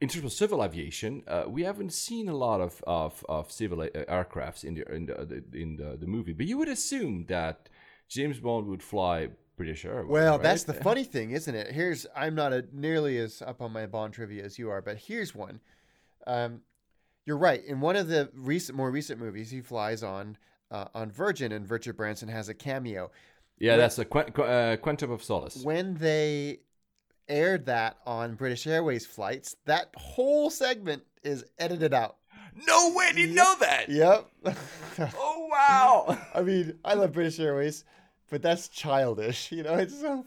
[0.00, 3.80] in terms of civil aviation, uh, we haven't seen a lot of of, of civil
[3.80, 6.32] uh, aircrafts in the in the in the, the movie.
[6.32, 7.68] But you would assume that
[8.08, 10.10] James Bond would fly British Airways.
[10.10, 10.42] Well, right?
[10.42, 11.72] that's the funny thing, isn't it?
[11.72, 14.96] Here's I'm not a, nearly as up on my Bond trivia as you are, but
[14.98, 15.60] here's one.
[16.26, 16.60] Um,
[17.28, 17.62] you're right.
[17.66, 20.38] In one of the recent, more recent movies, he flies on
[20.70, 23.10] uh, on Virgin, and Richard Branson has a cameo.
[23.58, 25.62] yeah, that's a qu- uh, Quantum of Solace.
[25.62, 26.60] When they
[27.28, 32.16] aired that on British Airways flights, that whole segment is edited out.
[32.66, 33.88] no way, didn't know that.
[33.90, 34.26] Yep.
[35.16, 36.18] Oh wow.
[36.34, 37.84] I mean, I love British Airways,
[38.30, 39.52] but that's childish.
[39.52, 40.24] You know, it's so.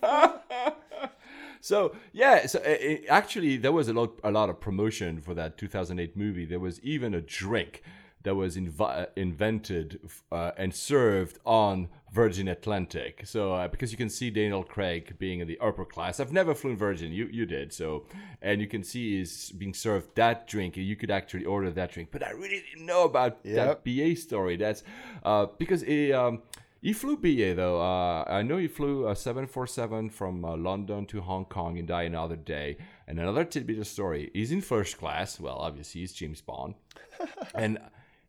[1.62, 5.34] So yeah, so uh, uh, actually there was a lot a lot of promotion for
[5.36, 6.46] that 2008 movie.
[6.46, 7.82] There was even a drink
[8.24, 10.00] that was inv- uh, invented
[10.32, 13.22] uh, and served on Virgin Atlantic.
[13.26, 16.20] So uh, because you can see Daniel Craig being in the upper class.
[16.20, 17.12] I've never flown Virgin.
[17.12, 17.74] You you did.
[17.74, 18.06] So
[18.42, 20.78] and you can see is being served that drink.
[20.78, 22.10] You could actually order that drink.
[22.12, 23.56] But I really didn't know about Yep.
[23.56, 24.56] that BA story.
[24.58, 24.84] That's
[25.24, 26.42] uh, because it, um,
[26.82, 27.80] he flew BA though.
[27.82, 32.08] Uh, I know he flew a 747 from uh, London to Hong Kong and died
[32.08, 32.78] another day.
[33.08, 35.40] And another tidbit of story: he's in first class.
[35.40, 36.76] Well, obviously he's James Bond,
[37.56, 37.78] and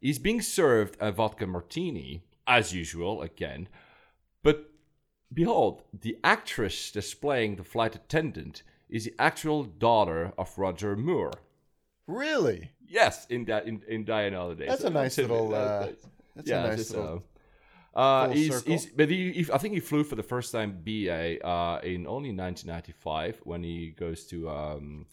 [0.01, 3.69] he's being served a vodka martini as usual again.
[4.43, 4.71] But
[5.33, 11.33] behold, the actress displaying the flight attendant is the actual daughter of Roger Moore.
[12.07, 12.73] Really?
[12.87, 14.67] Yes, in that in, in Die Another Day.
[14.67, 16.07] That's So a nice little, uh, that's-
[16.45, 17.23] yeah, a nice little.
[17.95, 21.45] Uh, he's, he's, but he, he, I think he flew for the first time BA
[21.47, 25.07] uh, in only 1995 when he goes to um,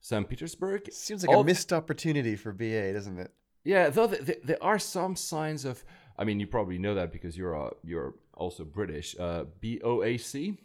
[0.00, 0.28] St.
[0.28, 0.90] Petersburg.
[0.92, 3.32] Seems like All- a missed opportunity for BA, doesn't it?
[3.64, 5.84] Yeah, though th th there are some signs of.
[6.18, 9.14] I mean, you probably know that because you're uh, you're also British.
[9.18, 10.58] Uh, BOAC.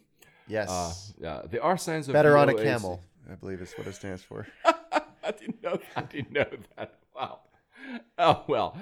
[0.47, 0.69] Yes.
[0.69, 3.95] Uh, yeah, there are signs of Better on a camel, I believe is what it
[3.95, 4.47] stands for.
[4.65, 5.77] I didn't know.
[5.95, 6.45] I didn't know
[6.77, 6.95] that.
[7.15, 7.41] Wow.
[8.19, 8.75] Oh well,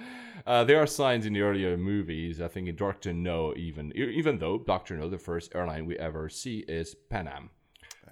[0.45, 2.41] uh, there are signs in the earlier movies.
[2.41, 6.29] I think in Doctor No, even even though Doctor No, the first airline we ever
[6.29, 7.49] see is Pan Am,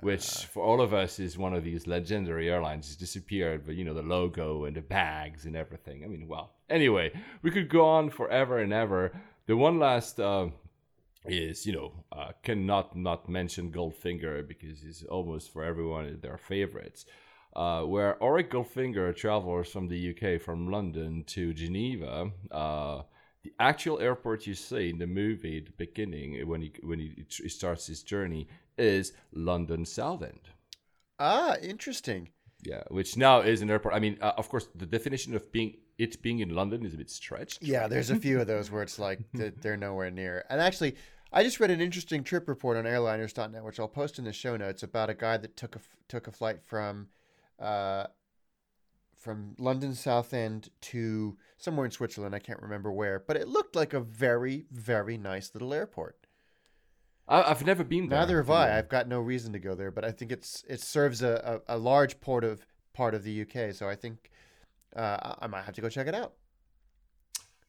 [0.02, 2.88] which for all of us is one of these legendary airlines.
[2.88, 6.04] It's disappeared, but you know the logo and the bags and everything.
[6.04, 6.52] I mean, well.
[6.70, 9.12] Anyway, we could go on forever and ever.
[9.46, 10.20] The one last.
[10.20, 10.50] Uh,
[11.26, 17.06] is you know uh, cannot not mention Goldfinger because he's almost for everyone their favorites.
[17.56, 22.32] Uh, where Auric Goldfinger travels from the UK from London to Geneva.
[22.50, 23.04] Uh,
[23.44, 27.26] the actual airport you see in the movie, at the beginning when he when he,
[27.30, 28.48] he starts his journey,
[28.78, 30.50] is London Southend.
[31.20, 32.30] ah, interesting.
[32.64, 33.94] Yeah, which now is an airport.
[33.94, 36.98] I mean, uh, of course, the definition of being it being in London is a
[36.98, 37.62] bit stretched.
[37.62, 39.20] Yeah, there's a few of those where it's like
[39.62, 40.46] they're nowhere near.
[40.50, 40.96] And actually,
[41.32, 44.56] I just read an interesting trip report on airliners.net, which I'll post in the show
[44.56, 47.08] notes about a guy that took a took a flight from
[47.60, 48.08] uh,
[49.16, 52.36] from London Southend to somewhere in Switzerland.
[52.36, 56.18] I can't remember where, but it looked like a very very nice little airport.
[57.28, 58.20] I, I've never been there.
[58.20, 58.78] Neither have I.
[58.78, 61.76] I've got no reason to go there, but I think it's it serves a, a,
[61.76, 64.30] a large port of part of the UK, so I think
[64.96, 66.34] uh, I- I might have to go check it out.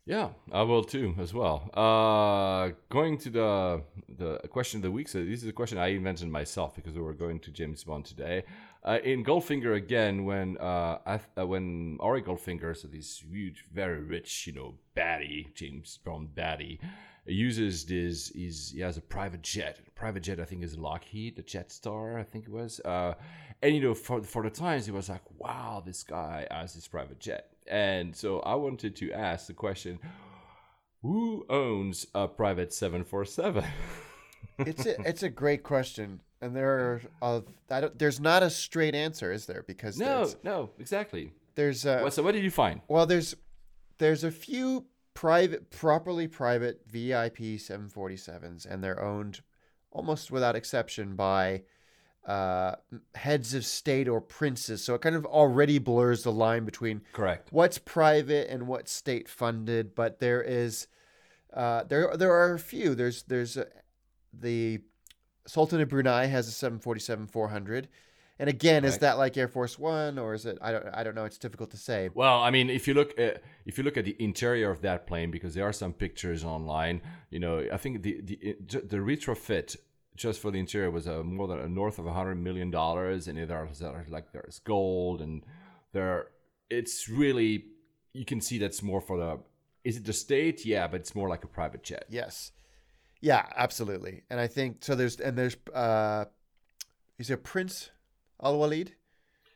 [0.06, 1.70] Yeah, I will too as well.
[1.72, 5.08] Uh, going to the the question of the week.
[5.08, 8.04] So this is a question I invented myself because we were going to James Bond
[8.04, 8.42] today.
[8.84, 14.46] Uh, in Goldfinger again, when uh, uh when Auric Goldfinger, so this huge, very rich,
[14.46, 16.78] you know, baddie, James Bond baddie,
[17.26, 18.28] uses this.
[18.28, 19.80] He's, he has a private jet.
[19.94, 22.80] private jet, I think, is Lockheed, the Jetstar, I think it was.
[22.84, 23.14] Uh,
[23.62, 26.86] and you know, for for the times, it was like, wow, this guy has this
[26.86, 27.50] private jet.
[27.66, 29.98] And so I wanted to ask the question:
[31.02, 33.64] Who owns a private seven four seven?
[34.58, 37.40] it's a, it's a great question, and there are uh,
[37.70, 39.64] I don't, there's not a straight answer, is there?
[39.66, 41.32] Because No, no, exactly.
[41.54, 42.80] there's uh, Well, so what did you find?
[42.88, 43.34] well there's
[43.98, 49.40] there's a few private properly private VIP 747s, and they're owned
[49.92, 51.62] almost without exception by
[52.26, 52.74] uh,
[53.14, 54.82] heads of state or princes.
[54.82, 57.52] So it kind of already blurs the line between Correct.
[57.52, 60.88] what's private and what's state funded, but there is
[61.52, 62.94] uh, there there are a few.
[62.96, 63.66] There's there's uh
[64.32, 64.80] the
[65.46, 67.88] Sultan of Brunei has a 747 400,
[68.38, 70.58] and again, is that like Air Force One or is it?
[70.60, 71.24] I don't I don't know.
[71.24, 72.10] It's difficult to say.
[72.12, 75.06] Well, I mean, if you look at if you look at the interior of that
[75.06, 79.76] plane, because there are some pictures online, you know, I think the the the retrofit
[80.16, 83.28] just for the interior was uh, more than uh, north of a hundred million dollars,
[83.28, 85.44] and there's like there's gold and
[85.92, 86.28] there
[86.70, 87.66] it's really
[88.12, 89.38] you can see that's more for the
[89.84, 90.64] is it the state?
[90.64, 92.06] Yeah, but it's more like a private jet.
[92.08, 92.52] Yes,
[93.30, 94.22] yeah, absolutely.
[94.30, 94.94] And I think so.
[94.94, 96.26] There's and there's uh,
[97.18, 97.90] is there Prince
[98.42, 98.92] Al Walid?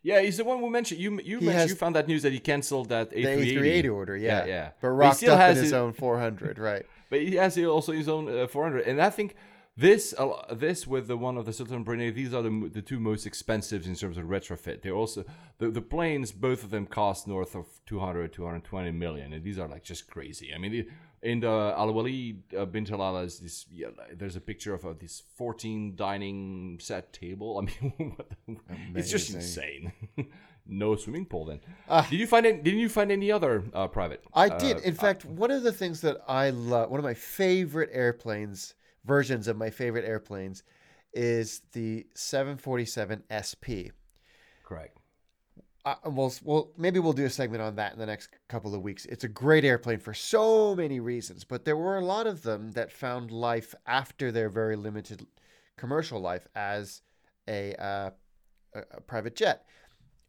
[0.03, 1.11] Yeah, he's the one who mentioned you.
[1.11, 3.59] You mentioned has- you found that news that he canceled that The A380.
[3.85, 4.65] A380 order, yeah, Yeah, yeah.
[4.81, 6.87] But But rocked still up in has his his- own 400, right?
[7.11, 9.35] But he has also his own uh, 400, and I think
[9.79, 12.99] this uh, this with the one of the Sultan Brunei, these are the the two
[12.99, 14.83] most expensive in terms of retrofit.
[14.83, 15.25] They're also
[15.59, 19.69] the the planes, both of them cost north of 200, 220 million, and these are
[19.69, 20.53] like just crazy.
[20.53, 20.89] I mean, the,
[21.23, 25.23] in the Al Wali uh, bin Talala's, this yeah, there's a picture of uh, this
[25.37, 27.59] 14 dining set table.
[27.59, 29.93] I mean, what the, it's just insane.
[30.67, 31.61] no swimming pool then.
[31.89, 32.07] Ah.
[32.11, 32.65] did you find it?
[32.65, 34.25] Didn't you find any other uh, private?
[34.35, 34.79] I uh, did.
[34.79, 38.75] In fact, one of the things that I love, one of my favorite airplanes,
[39.09, 40.63] versions of my favorite airplanes,
[41.13, 43.91] is the 747 SP.
[44.63, 44.99] correct.
[45.85, 48.83] Uh, we'll, we'll, maybe we'll do a segment on that in the next couple of
[48.83, 49.07] weeks.
[49.07, 52.73] It's a great airplane for so many reasons, but there were a lot of them
[52.73, 55.27] that found life after their very limited
[55.79, 57.01] commercial life as
[57.49, 58.11] a, uh,
[58.75, 59.65] a, a private jet.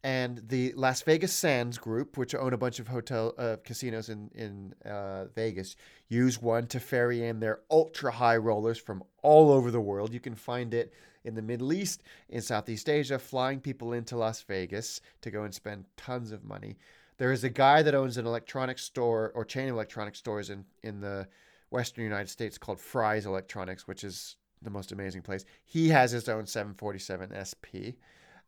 [0.03, 4.29] And the Las Vegas Sands Group, which own a bunch of hotel uh, casinos in
[4.33, 5.75] in uh, Vegas,
[6.07, 10.13] use one to ferry in their ultra high rollers from all over the world.
[10.13, 10.93] You can find it
[11.25, 15.53] in the Middle East, in Southeast Asia, flying people into Las Vegas to go and
[15.53, 16.77] spend tons of money.
[17.17, 20.63] There is a guy that owns an electronics store or chain of electronic stores in
[20.81, 21.27] in the
[21.71, 25.45] Western United States called Fry's Electronics, which is the most amazing place.
[25.65, 27.99] He has his own 747 SP.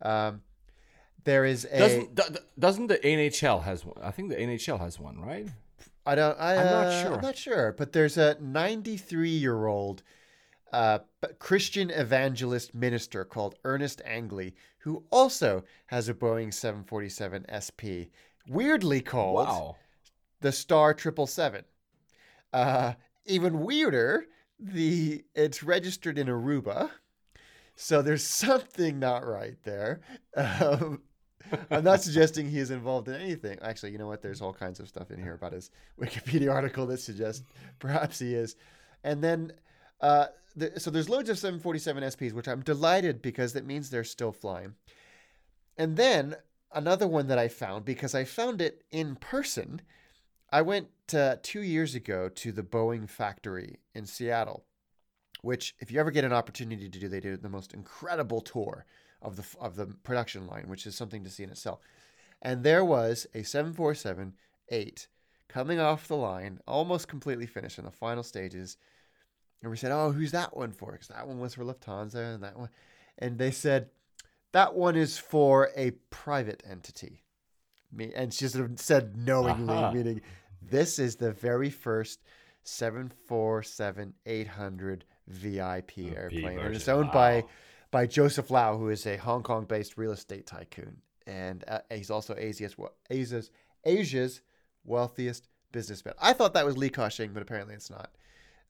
[0.02, 0.42] Um,
[1.24, 3.98] there is a Doesn't do- do- doesn't the NHL has one?
[4.02, 5.48] I think the NHL has one, right?
[6.06, 6.38] I don't.
[6.40, 7.14] I, I'm not uh, sure.
[7.16, 7.76] I'm not sure.
[7.78, 10.02] But there's a 93 year old
[10.74, 11.00] uh,
[11.40, 18.10] Christian evangelist minister called Ernest Angley, who also has a Boeing 747 SP,
[18.48, 19.76] weirdly called Wow.
[20.40, 21.66] the Star Triple Seven.
[22.52, 22.94] Uh,
[23.26, 24.26] even weirder,
[24.60, 26.90] the it's registered in Aruba,
[27.76, 30.02] so there's something not right there.
[30.36, 31.02] Um,
[31.70, 33.58] I'm not suggesting he is involved in anything.
[33.62, 34.22] Actually, you know what?
[34.22, 37.44] There's all kinds of stuff in here about his Wikipedia article that suggests
[37.80, 38.56] perhaps he is.
[39.04, 39.54] And then,
[40.00, 44.04] uh, the, so there's loads of 747 SPs, which I'm delighted because that means they're
[44.04, 44.76] still flying.
[45.78, 46.36] And then
[46.74, 49.82] another one that I found because I found it in person.
[50.52, 54.66] I went uh, two years ago to the Boeing factory in Seattle,
[55.42, 58.86] which, if you ever get an opportunity to do, they do the most incredible tour
[59.22, 61.80] of the of the production line, which is something to see in itself.
[62.42, 64.34] And there was a 747
[64.70, 65.08] 8
[65.48, 68.78] coming off the line, almost completely finished in the final stages.
[69.62, 72.44] And we said, "Oh, who's that one for?" Because that one was for Lufthansa, and
[72.44, 72.70] that one,
[73.20, 73.90] and they said
[74.54, 77.24] that one is for a private entity.
[77.92, 79.92] Me and she sort of said knowingly, Aha.
[79.92, 80.22] meaning
[80.62, 82.22] this is the very first
[82.64, 87.14] 747 800 VIP airplane, and it's owned Wow.
[87.14, 87.44] by
[88.08, 90.98] Joseph Lau, who is a Hong Kong based real estate tycoon.
[91.28, 92.76] And uh, he's also Asia's,
[93.10, 93.52] Asia's,
[93.86, 94.42] Asia's
[94.86, 96.16] wealthiest businessman.
[96.20, 98.12] I thought that was Li Ka-shing, but apparently it's not.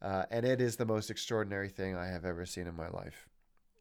[0.02, 3.30] Uh, and it is the most extraordinary thing I have ever seen in my life.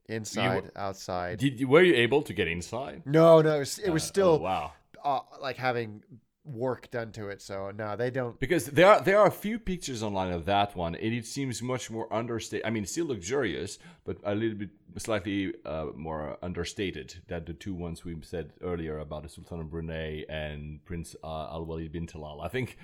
[0.08, 1.38] Inside, outside.
[1.38, 3.02] Did you, were you able to get inside?
[3.06, 4.72] no, no, it was, it was Uh, still oh, wow.
[5.04, 6.02] uh, like having
[6.52, 7.40] work done to it.
[7.42, 8.38] So no, they don't.
[8.38, 11.62] Because there are there are a few pictures online of that one, and it seems
[11.62, 12.66] much more understated.
[12.66, 17.74] I mean, still luxurious, but a little bit slightly uh, more understated than the two
[17.74, 22.06] ones we said earlier about the Sultan of Brunei and Prince uh, Al Walid bin
[22.06, 22.44] Talal.
[22.44, 22.76] I think,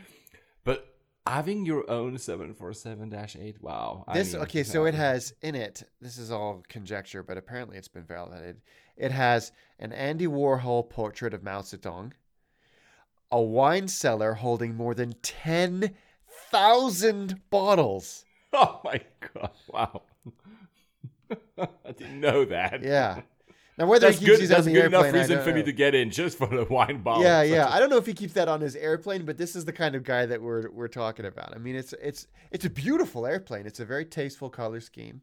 [0.65, 4.05] but having your own 747-8, wow.
[4.07, 5.83] I This mean, okay, so it has in it.
[6.01, 8.61] This is all conjecture, but apparently it's been validated.
[8.97, 12.13] It has an Andy Warhol portrait of Mao Zedong,
[13.31, 15.95] a wine cellar holding more than ten
[16.51, 18.25] thousand bottles.
[18.59, 19.03] Oh my
[19.35, 19.51] god!
[19.69, 20.03] Wow.
[21.59, 22.83] I didn't know that.
[22.83, 23.21] Yeah.
[23.77, 24.49] Now whether That's he keeps good.
[24.49, 26.47] That's on good the enough airplane, I reason for me to get in just for
[26.47, 27.25] the wine bottle.
[27.25, 27.69] Yeah, yeah.
[27.69, 29.95] I don't know if he keeps that on his airplane, but this is the kind
[29.95, 31.55] of guy that we're we're talking about.
[31.55, 33.67] I mean, it's it's it's a beautiful airplane.
[33.67, 35.21] It's a very tasteful color scheme.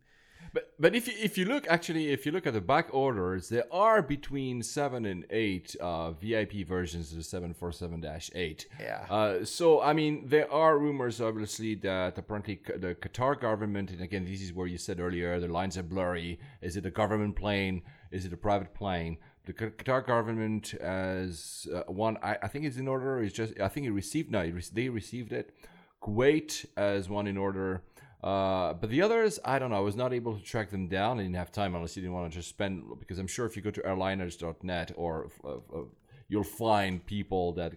[0.54, 3.50] But but if you if you look actually if you look at the back orders,
[3.50, 9.06] there are between seven and eight uh, VIP versions of the 747-8 Yeah.
[9.10, 14.26] Uh, so I mean, there are rumors obviously that apparently the Qatar government, and again,
[14.26, 16.40] this is where you said earlier the lines are blurry.
[16.62, 17.82] Is it a government plane?
[18.12, 19.18] Is it a private plane?
[19.46, 23.24] The Qatar government as uh, one, I, I think it's in order.
[23.24, 25.56] It's just I think it received no, it re- they received it.
[26.04, 27.82] Kuwait as one in order.
[28.24, 29.78] Uh, but the others, I don't know.
[29.78, 31.20] I was not able to track them down.
[31.20, 32.84] I didn't have time unless you didn't want to just spend.
[33.00, 35.82] Because I'm sure if you go to airliners.net or uh, uh,
[36.30, 37.74] you'll find people that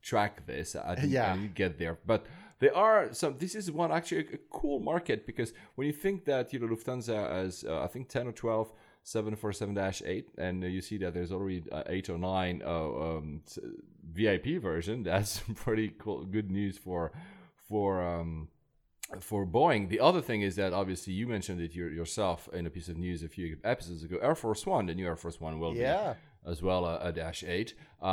[0.00, 0.74] track this.
[0.74, 1.32] I didn't, Yeah.
[1.32, 2.24] I didn't get there, but
[2.60, 3.36] there are some.
[3.38, 6.66] This is one actually a, a cool market because when you think that you know
[6.66, 8.72] Lufthansa has uh, I think 10 or 12
[9.02, 13.40] 747-8 and uh, you see that there's already uh, 8 or 9 uh, um,
[14.12, 17.10] VIP version that's pretty cool good news for
[17.66, 18.48] for um,
[19.18, 19.88] for Boeing.
[19.88, 23.22] The other thing is that obviously you mentioned it yourself in a piece of news
[23.22, 24.18] a few episodes ago.
[24.22, 26.14] Air Force One, the new Air Force One will Yeah.
[26.14, 27.74] be as well a, a Dash Eight.
[28.02, 28.06] Uh,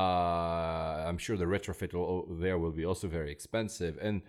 [1.08, 3.98] I'm sure the retrofit will, there will be also very expensive.
[4.02, 4.22] And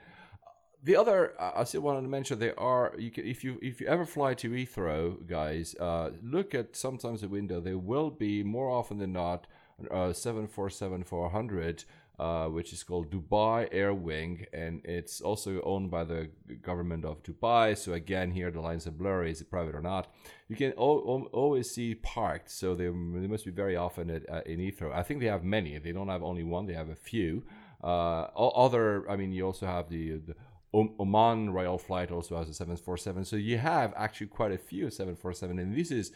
[0.85, 3.81] the other, uh, I still wanted to mention there are you can, if you if
[3.81, 7.61] you ever fly to Heathrow, guys, uh, look at sometimes the window.
[7.61, 9.47] There will be more often than not
[9.90, 11.85] uh, seven four seven four hundred.
[12.19, 16.28] Uh, which is called Dubai Air Wing, and it's also owned by the
[16.62, 17.78] government of Dubai.
[17.78, 20.12] So again, here the lines are blurry: is it private or not?
[20.49, 24.40] You can al- always see parked, so they, they must be very often at, uh,
[24.47, 24.93] in Heathrow.
[24.93, 25.78] I think they have many.
[25.78, 27.45] They don't have only one; they have a few.
[27.85, 30.35] Uh, other, I mean, you also have the, the
[30.74, 33.27] Oman Royal Flight also has a 747.
[33.27, 36.11] So you have actually quite a few 747, and this is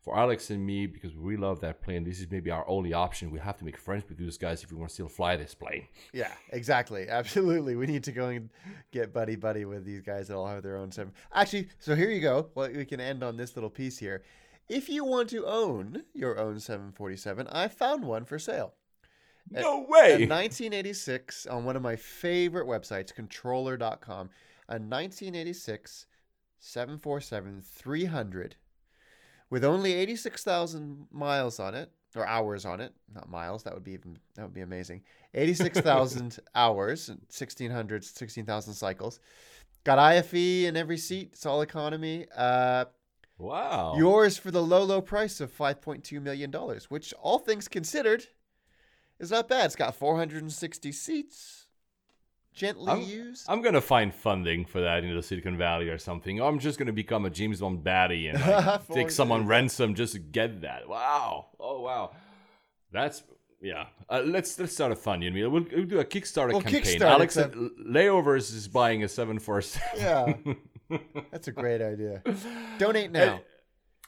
[0.00, 2.04] for Alex and me because we love that plane.
[2.04, 3.30] This is maybe our only option.
[3.30, 5.54] We have to make friends with these guys if we want to still fly this
[5.54, 5.86] plane.
[6.12, 7.06] Yeah, exactly.
[7.10, 7.76] Absolutely.
[7.76, 8.50] We need to go and
[8.92, 11.12] get buddy buddy with these guys that all have their own seven.
[11.34, 12.48] Actually, so here you go.
[12.54, 14.22] Well, we can end on this little piece here.
[14.68, 18.74] If you want to own your own 747, I found one for sale.
[19.50, 20.26] No A way!
[20.26, 24.30] 1986 on one of my favorite websites, controller.com.
[24.68, 26.06] A 1986
[26.60, 28.56] 747 300
[29.50, 33.62] with only 86,000 miles on it or hours on it, not miles.
[33.64, 35.02] That would be even that would be amazing.
[35.34, 39.20] Eighty six thousand hours, sixteen hundred, sixteen thousand cycles.
[39.84, 40.34] Got IFE
[40.66, 41.30] in every seat.
[41.32, 42.26] It's all economy.
[42.36, 42.86] Uh,
[43.40, 43.94] Wow.
[43.96, 47.68] Yours for the low, low price of five point two million dollars, which, all things
[47.68, 48.26] considered,
[49.18, 49.64] is not bad.
[49.66, 51.66] It's got four hundred and sixty seats,
[52.54, 53.46] gently I'm- used.
[53.48, 56.40] I'm gonna find funding for that in the Silicon Valley or something.
[56.40, 60.18] I'm just gonna become a James Bond baddie and like, take someone ransom just to
[60.18, 60.88] get that.
[60.88, 61.46] Wow.
[61.58, 62.12] Oh wow.
[62.92, 63.22] That's
[63.62, 63.86] yeah.
[64.08, 65.22] Uh, let's let's start a fund.
[65.22, 66.82] You know, we'll, we'll do a Kickstarter Well, campaign.
[66.82, 70.56] Kickstarter, Alex except- Layovers is buying a seven four seven.
[70.90, 70.98] yeah,
[71.30, 72.22] that's a great idea.
[72.78, 73.40] Donate now.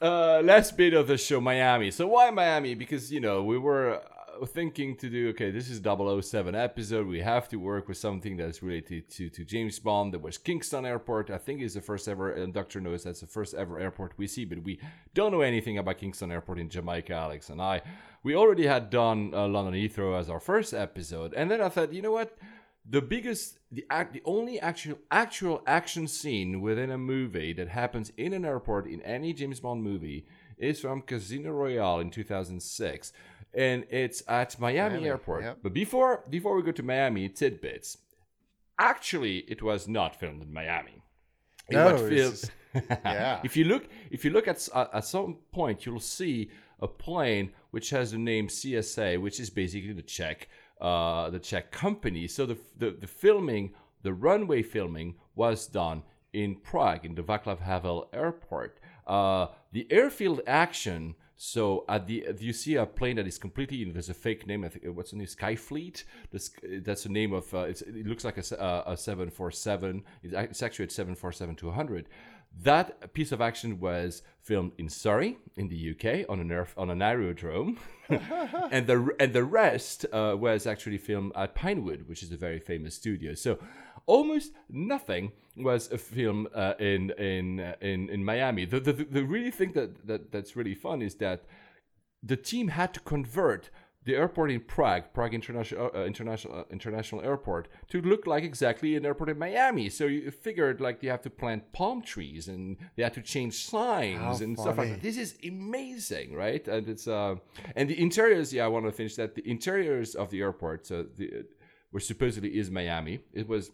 [0.01, 1.91] uh, last bit of the show, Miami.
[1.93, 2.75] So why Miami?
[2.75, 4.01] Because you know we were uh,
[4.47, 5.51] thinking to do okay.
[5.51, 7.07] This is 007 episode.
[7.07, 10.13] We have to work with something that's related to to James Bond.
[10.13, 11.31] There was Kingston Airport.
[11.31, 12.33] I think is the first ever.
[12.33, 14.81] And Doctor knows that's the first ever airport we see, but we
[15.15, 17.15] don't know anything about Kingston Airport in Jamaica.
[17.15, 17.83] Alex and I,
[18.23, 21.93] we already had done uh, London Heathrow as our first episode, and then I thought,
[21.93, 22.37] you know what?
[22.89, 28.11] the biggest the act the only actual actual action scene within a movie that happens
[28.17, 30.27] in an airport in any James Bond movie
[30.59, 33.13] is from Casino Royale in 2006
[33.55, 35.45] and it's at Miami, Miami, Airport.
[35.45, 35.59] yep.
[35.63, 37.99] But before before we go to Miami tidbits
[38.79, 41.03] actually it was not filmed in Miami.
[41.69, 42.51] It No, filmed-
[43.05, 43.41] yeah.
[43.45, 46.51] if you look if you look at uh, at some point you'll see
[46.81, 50.49] a plane which has the name CSA which is basically the Czech
[50.81, 56.03] uh, the Czech company so the, the the filming the runway filming was done
[56.33, 61.15] in Prague in the Václav Havel airport uh, the airfield action
[61.45, 64.69] so at the you see a plane that is completely there's a fake name I
[64.69, 66.05] think what's the name Skyfleet?
[66.31, 66.53] That's
[66.83, 70.93] that's the name of uh, it looks like a, uh, a 747 it's actually at
[70.93, 72.09] 747 200
[72.61, 76.91] that piece of action was filmed in Surrey, in the UK, on an air, on
[76.91, 77.79] an aerodrome,
[78.09, 82.61] and the and the rest uh, was actually filmed at Pinewood, which is a very
[82.61, 83.33] famous studio.
[83.35, 83.59] So
[84.07, 88.65] almost nothing was a film uh, in in uh, in in Miami.
[88.65, 91.45] The, the the really thing that, that that's really fun is that
[92.23, 93.71] the team had to convert
[94.05, 98.97] the airport in Prague, Prague International uh, International uh, International Airport, to look like exactly
[98.97, 99.89] an airport in Miami.
[99.89, 103.65] So you figured like you have to plant palm trees and they had to change
[103.65, 105.03] signs How and stuff like that.
[105.03, 106.67] This is amazing, right?
[106.67, 107.37] And it's uh,
[107.77, 108.53] and the interiors.
[108.53, 109.35] Yeah, I want to finish that.
[109.35, 111.45] The interiors of the airport, so the
[111.93, 113.71] which supposedly is Miami, it was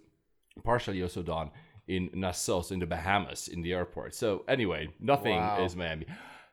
[0.65, 1.51] partially also done
[1.87, 4.15] in Nassau, in the Bahamas, in the airport.
[4.15, 5.65] So anyway, nothing Wow.
[5.65, 6.07] is Miami.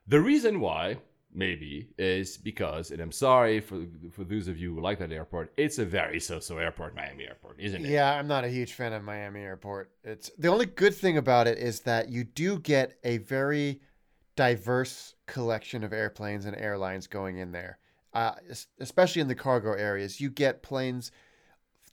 [0.08, 0.98] The reason why,
[1.34, 5.52] maybe, is because, and I'm sorry for for those of you who like that airport,
[5.58, 7.90] it's a very so-so airport, Miami Airport, isn't it?
[7.90, 9.92] Yeah, I'm not a huge fan of Miami Airport.
[10.04, 13.82] It's the only good thing about it is that you do get a very
[14.36, 17.80] diverse collection of airplanes and airlines going in there.
[18.14, 18.34] Uh,
[18.80, 21.12] especially in the cargo areas, you get planes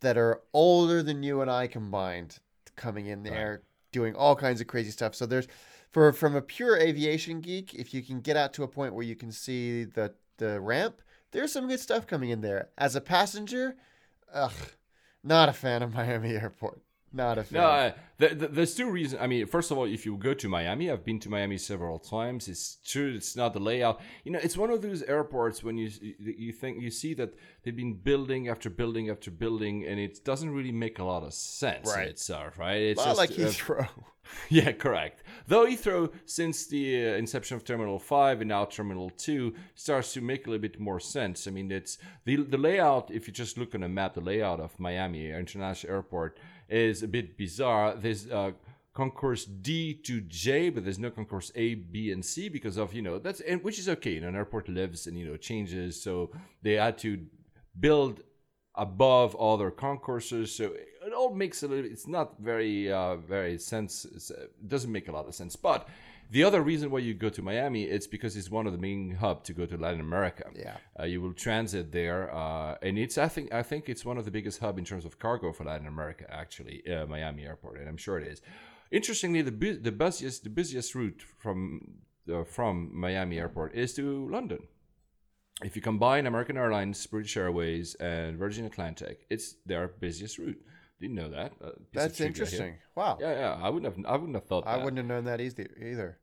[0.02, 2.38] that are older than you and I combined
[2.76, 3.62] coming in there
[3.92, 5.14] doing all kinds of crazy stuff.
[5.14, 5.48] So there's
[5.90, 9.04] for from a pure aviation geek, if you can get out to a point where
[9.04, 11.00] you can see the the ramp,
[11.30, 12.68] there's some good stuff coming in there.
[12.76, 13.76] As a passenger,
[14.32, 14.52] ugh,
[15.22, 16.80] not a fan of Miami Airport.
[17.12, 17.60] Not a fan.
[17.60, 19.20] No, uh, th- th- there's two reasons.
[19.20, 21.98] I mean, first of all, if you go to Miami, I've been to Miami several
[21.98, 22.48] times.
[22.48, 24.00] It's true, it's not the layout.
[24.24, 27.76] You know, it's one of those airports when you you think you see that they've
[27.76, 31.94] been building after building after building, and it doesn't really make a lot of sense
[31.94, 32.80] in itself, right?
[32.80, 33.88] It's Not like uh, Heathrow.
[34.48, 35.22] yeah, correct.
[35.46, 40.20] Though Heathrow, since the uh, inception of Terminal Five and now Terminal Two, starts to
[40.20, 41.46] make a little bit more sense.
[41.46, 43.10] I mean, it's the the layout.
[43.10, 47.08] If you just look on a map, the layout of Miami International Airport is a
[47.08, 47.94] bit bizarre.
[47.94, 48.52] There's uh,
[48.94, 53.02] concourse D to J, but there's no concourse A, B, and C because of you
[53.02, 54.12] know that's and which is okay.
[54.14, 56.30] You know, An airport lives and you know changes, so
[56.62, 57.24] they had to
[57.78, 58.20] build
[58.74, 60.54] above other concourses.
[60.54, 60.72] So
[61.06, 61.90] it all makes a little.
[61.90, 64.06] It's not very uh, very sense.
[64.06, 65.56] uh, It doesn't make a lot of sense.
[65.56, 65.88] But
[66.32, 69.16] the other reason why you go to Miami, it's because it's one of the main
[69.16, 70.44] hub to go to Latin America.
[70.54, 70.78] Yeah.
[70.98, 74.24] Uh, you will transit there, uh, and it's I think I think it's one of
[74.24, 76.24] the biggest hub in terms of cargo for Latin America.
[76.30, 78.40] Actually, uh, Miami Airport, and I'm sure it is.
[78.90, 81.98] Interestingly, the bu- the busiest the busiest route from
[82.32, 84.60] uh, from Miami Airport is to London.
[85.62, 90.60] If you combine American Airlines, British Airways, and Virgin Atlantic, it's their busiest route.
[90.98, 91.52] Didn't know that.
[91.62, 92.76] Uh, That's interesting.
[92.94, 93.18] Wow.
[93.20, 93.58] Yeah, yeah.
[93.60, 94.06] I wouldn't have.
[94.06, 94.64] I wouldn't have thought.
[94.64, 94.70] That.
[94.70, 94.84] I that.
[94.84, 96.18] wouldn't have known that easy, either.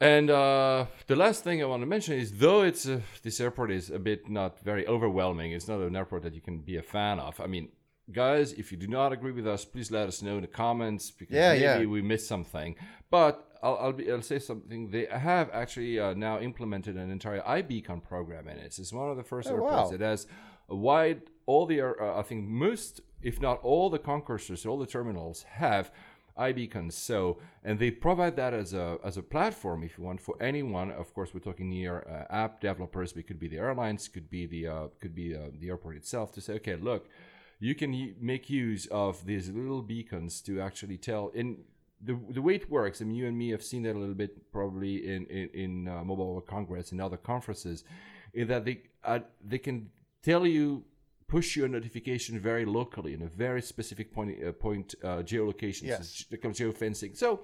[0.00, 3.72] And uh, the last thing I want to mention is, though it's uh, this airport
[3.72, 5.52] is a bit not very overwhelming.
[5.52, 7.40] It's not an airport that you can be a fan of.
[7.40, 7.70] I mean,
[8.12, 11.10] guys, if you do not agree with us, please let us know in the comments
[11.10, 11.86] because Yeah, maybe yeah.
[11.86, 12.76] we missed something.
[13.10, 14.90] But I'll I'll, be, I'll say something.
[14.90, 18.78] They have actually uh, now implemented an entire iBeacon program in it.
[18.78, 19.90] It's one of the first Oh, airports wow.
[19.90, 20.28] that has
[20.68, 21.22] a wide.
[21.46, 25.90] All the uh, I think most, if not all, the concourses, all the terminals have
[26.38, 26.92] iBeacons.
[26.92, 30.90] So and they provide that as a as a platform if you want for anyone.
[30.90, 33.12] Of course, we're talking near uh, app developers.
[33.16, 36.32] It could be the airlines, could be the uh, could be uh, the airport itself
[36.32, 37.08] to say, okay, look,
[37.60, 41.58] you can make use of these little beacons to actually tell in
[42.00, 44.14] the, the way it works, I mean, you and me have seen that a little
[44.14, 47.84] bit probably in in, in uh, Mobile World Congress and other conferences,
[48.32, 49.90] is that they uh, they can
[50.22, 50.84] tell you
[51.28, 55.82] push your notification very locally in a very specific point uh, point uh, geolocation.
[55.84, 56.24] Yes.
[56.28, 57.16] So it geofencing.
[57.16, 57.42] So.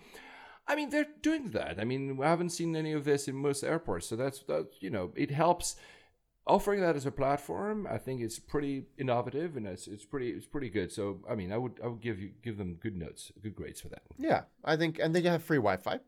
[0.66, 1.78] I mean, they're doing that.
[1.78, 4.69] I mean, we haven't seen any of this in most airports, so that's that.
[4.81, 5.77] You know, it helps
[6.47, 7.86] offering that as a platform.
[7.86, 10.90] I think it's pretty innovative and it's, it's pretty it's pretty good.
[10.90, 13.82] So, I mean, I would I would give you give them good notes, good grades
[13.82, 14.02] for that.
[14.16, 16.01] Yeah, I think, and they have free Wi-Fi,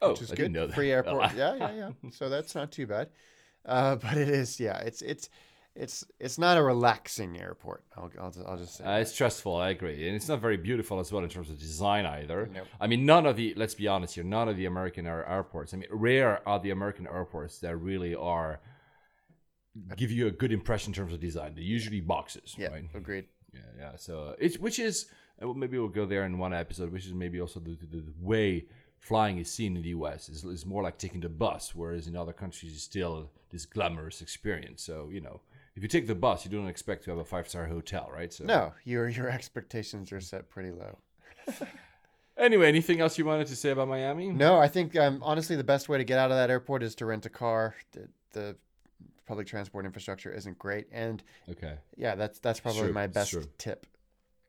[0.00, 0.42] Oh, which is I good.
[0.44, 0.74] didn't know that.
[0.74, 1.34] Free airport.
[1.34, 1.90] yeah, yeah, yeah.
[2.12, 3.10] So that's not too bad.
[3.64, 4.78] Uh, but it is, yeah.
[4.78, 5.28] It's it's
[5.78, 7.84] it's it's not a relaxing airport.
[7.96, 8.84] I'll I'll, I'll just say.
[8.84, 11.58] Uh, it's stressful, I agree, and it's not very beautiful as well in terms of
[11.58, 12.48] design either.
[12.52, 12.62] No.
[12.80, 15.74] I mean, none of the let's be honest here, none of the American air- airports.
[15.74, 18.60] I mean, rare are the American airports that really are
[19.96, 21.54] give you a good impression in terms of design.
[21.54, 22.84] They're usually boxes, yeah, right?
[22.94, 23.26] agreed.
[23.52, 23.96] Yeah, yeah.
[23.96, 25.06] So it's which is
[25.42, 28.12] uh, maybe we'll go there in one episode, which is maybe also the, the, the
[28.20, 28.66] way
[28.98, 30.28] flying is seen in the U.S.
[30.28, 34.20] is, is more like taking the bus, whereas in other countries it's still this glamorous
[34.22, 34.82] experience.
[34.82, 35.40] So you know,
[35.76, 38.32] if you take the bus, you don't expect to have a five star hotel, right?
[38.32, 40.98] So No, your your expectations are set pretty low.
[42.38, 44.28] Anyway, anything else you wanted to say about Miami?
[44.28, 46.94] No, I think um, honestly the best way to get out of that airport is
[46.96, 47.74] to rent a car.
[47.92, 48.56] The, the
[49.26, 51.78] public transport infrastructure isn't great, and Okay.
[51.96, 53.86] yeah, that's that's probably my best tip.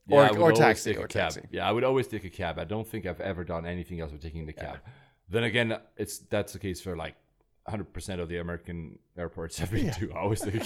[0.06, 1.32] Yeah, Or- or taxi, or cab.
[1.32, 1.42] taxi.
[1.50, 2.60] Yeah, I would always take a cab.
[2.60, 4.80] I don't think I've ever done anything else with taking the cab.
[5.30, 7.16] Then again, it's that's the case for like
[7.70, 10.12] 100% of the American airports I've been to.
[10.14, 10.64] I always take.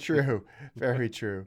[0.00, 0.44] True,
[0.76, 1.46] very true.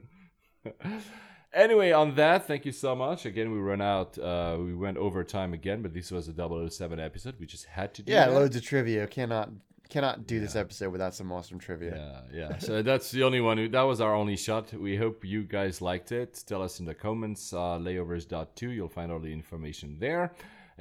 [1.52, 3.26] anyway, on that, thank you so much.
[3.26, 4.18] Again, we run out.
[4.18, 7.34] Uh, we went over time again, but this was a 007 episode.
[7.38, 8.34] We just had to do Yeah, that.
[8.34, 9.06] loads of trivia.
[9.06, 9.50] Cannot
[9.88, 12.22] cannot do this episode without some awesome trivia.
[12.32, 12.58] Yeah, yeah.
[12.58, 13.70] So that's the only one.
[13.72, 14.72] That was our only shot.
[14.72, 16.42] We hope you guys liked it.
[16.46, 17.52] Tell us in the comments.
[17.52, 18.70] Uh, layovers.to.
[18.70, 20.32] You'll find all the information there.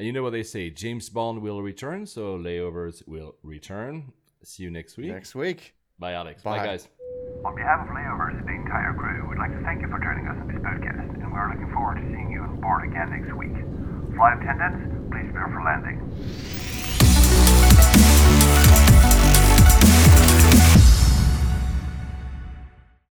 [0.02, 4.12] And you know what they say James Bond will return, so layovers will return.
[4.42, 5.12] See you next week.
[5.12, 5.76] Next week.
[6.00, 6.42] Bye, Alex.
[6.42, 6.58] Bye.
[6.58, 6.88] Bye guys.
[7.46, 10.26] On behalf of Layovers, and the entire crew we'd like to thank you for joining
[10.26, 13.32] us on this podcast, and we're looking forward to seeing you on board again next
[13.38, 13.54] week.
[14.18, 16.02] Flight attendants, please prepare for landing.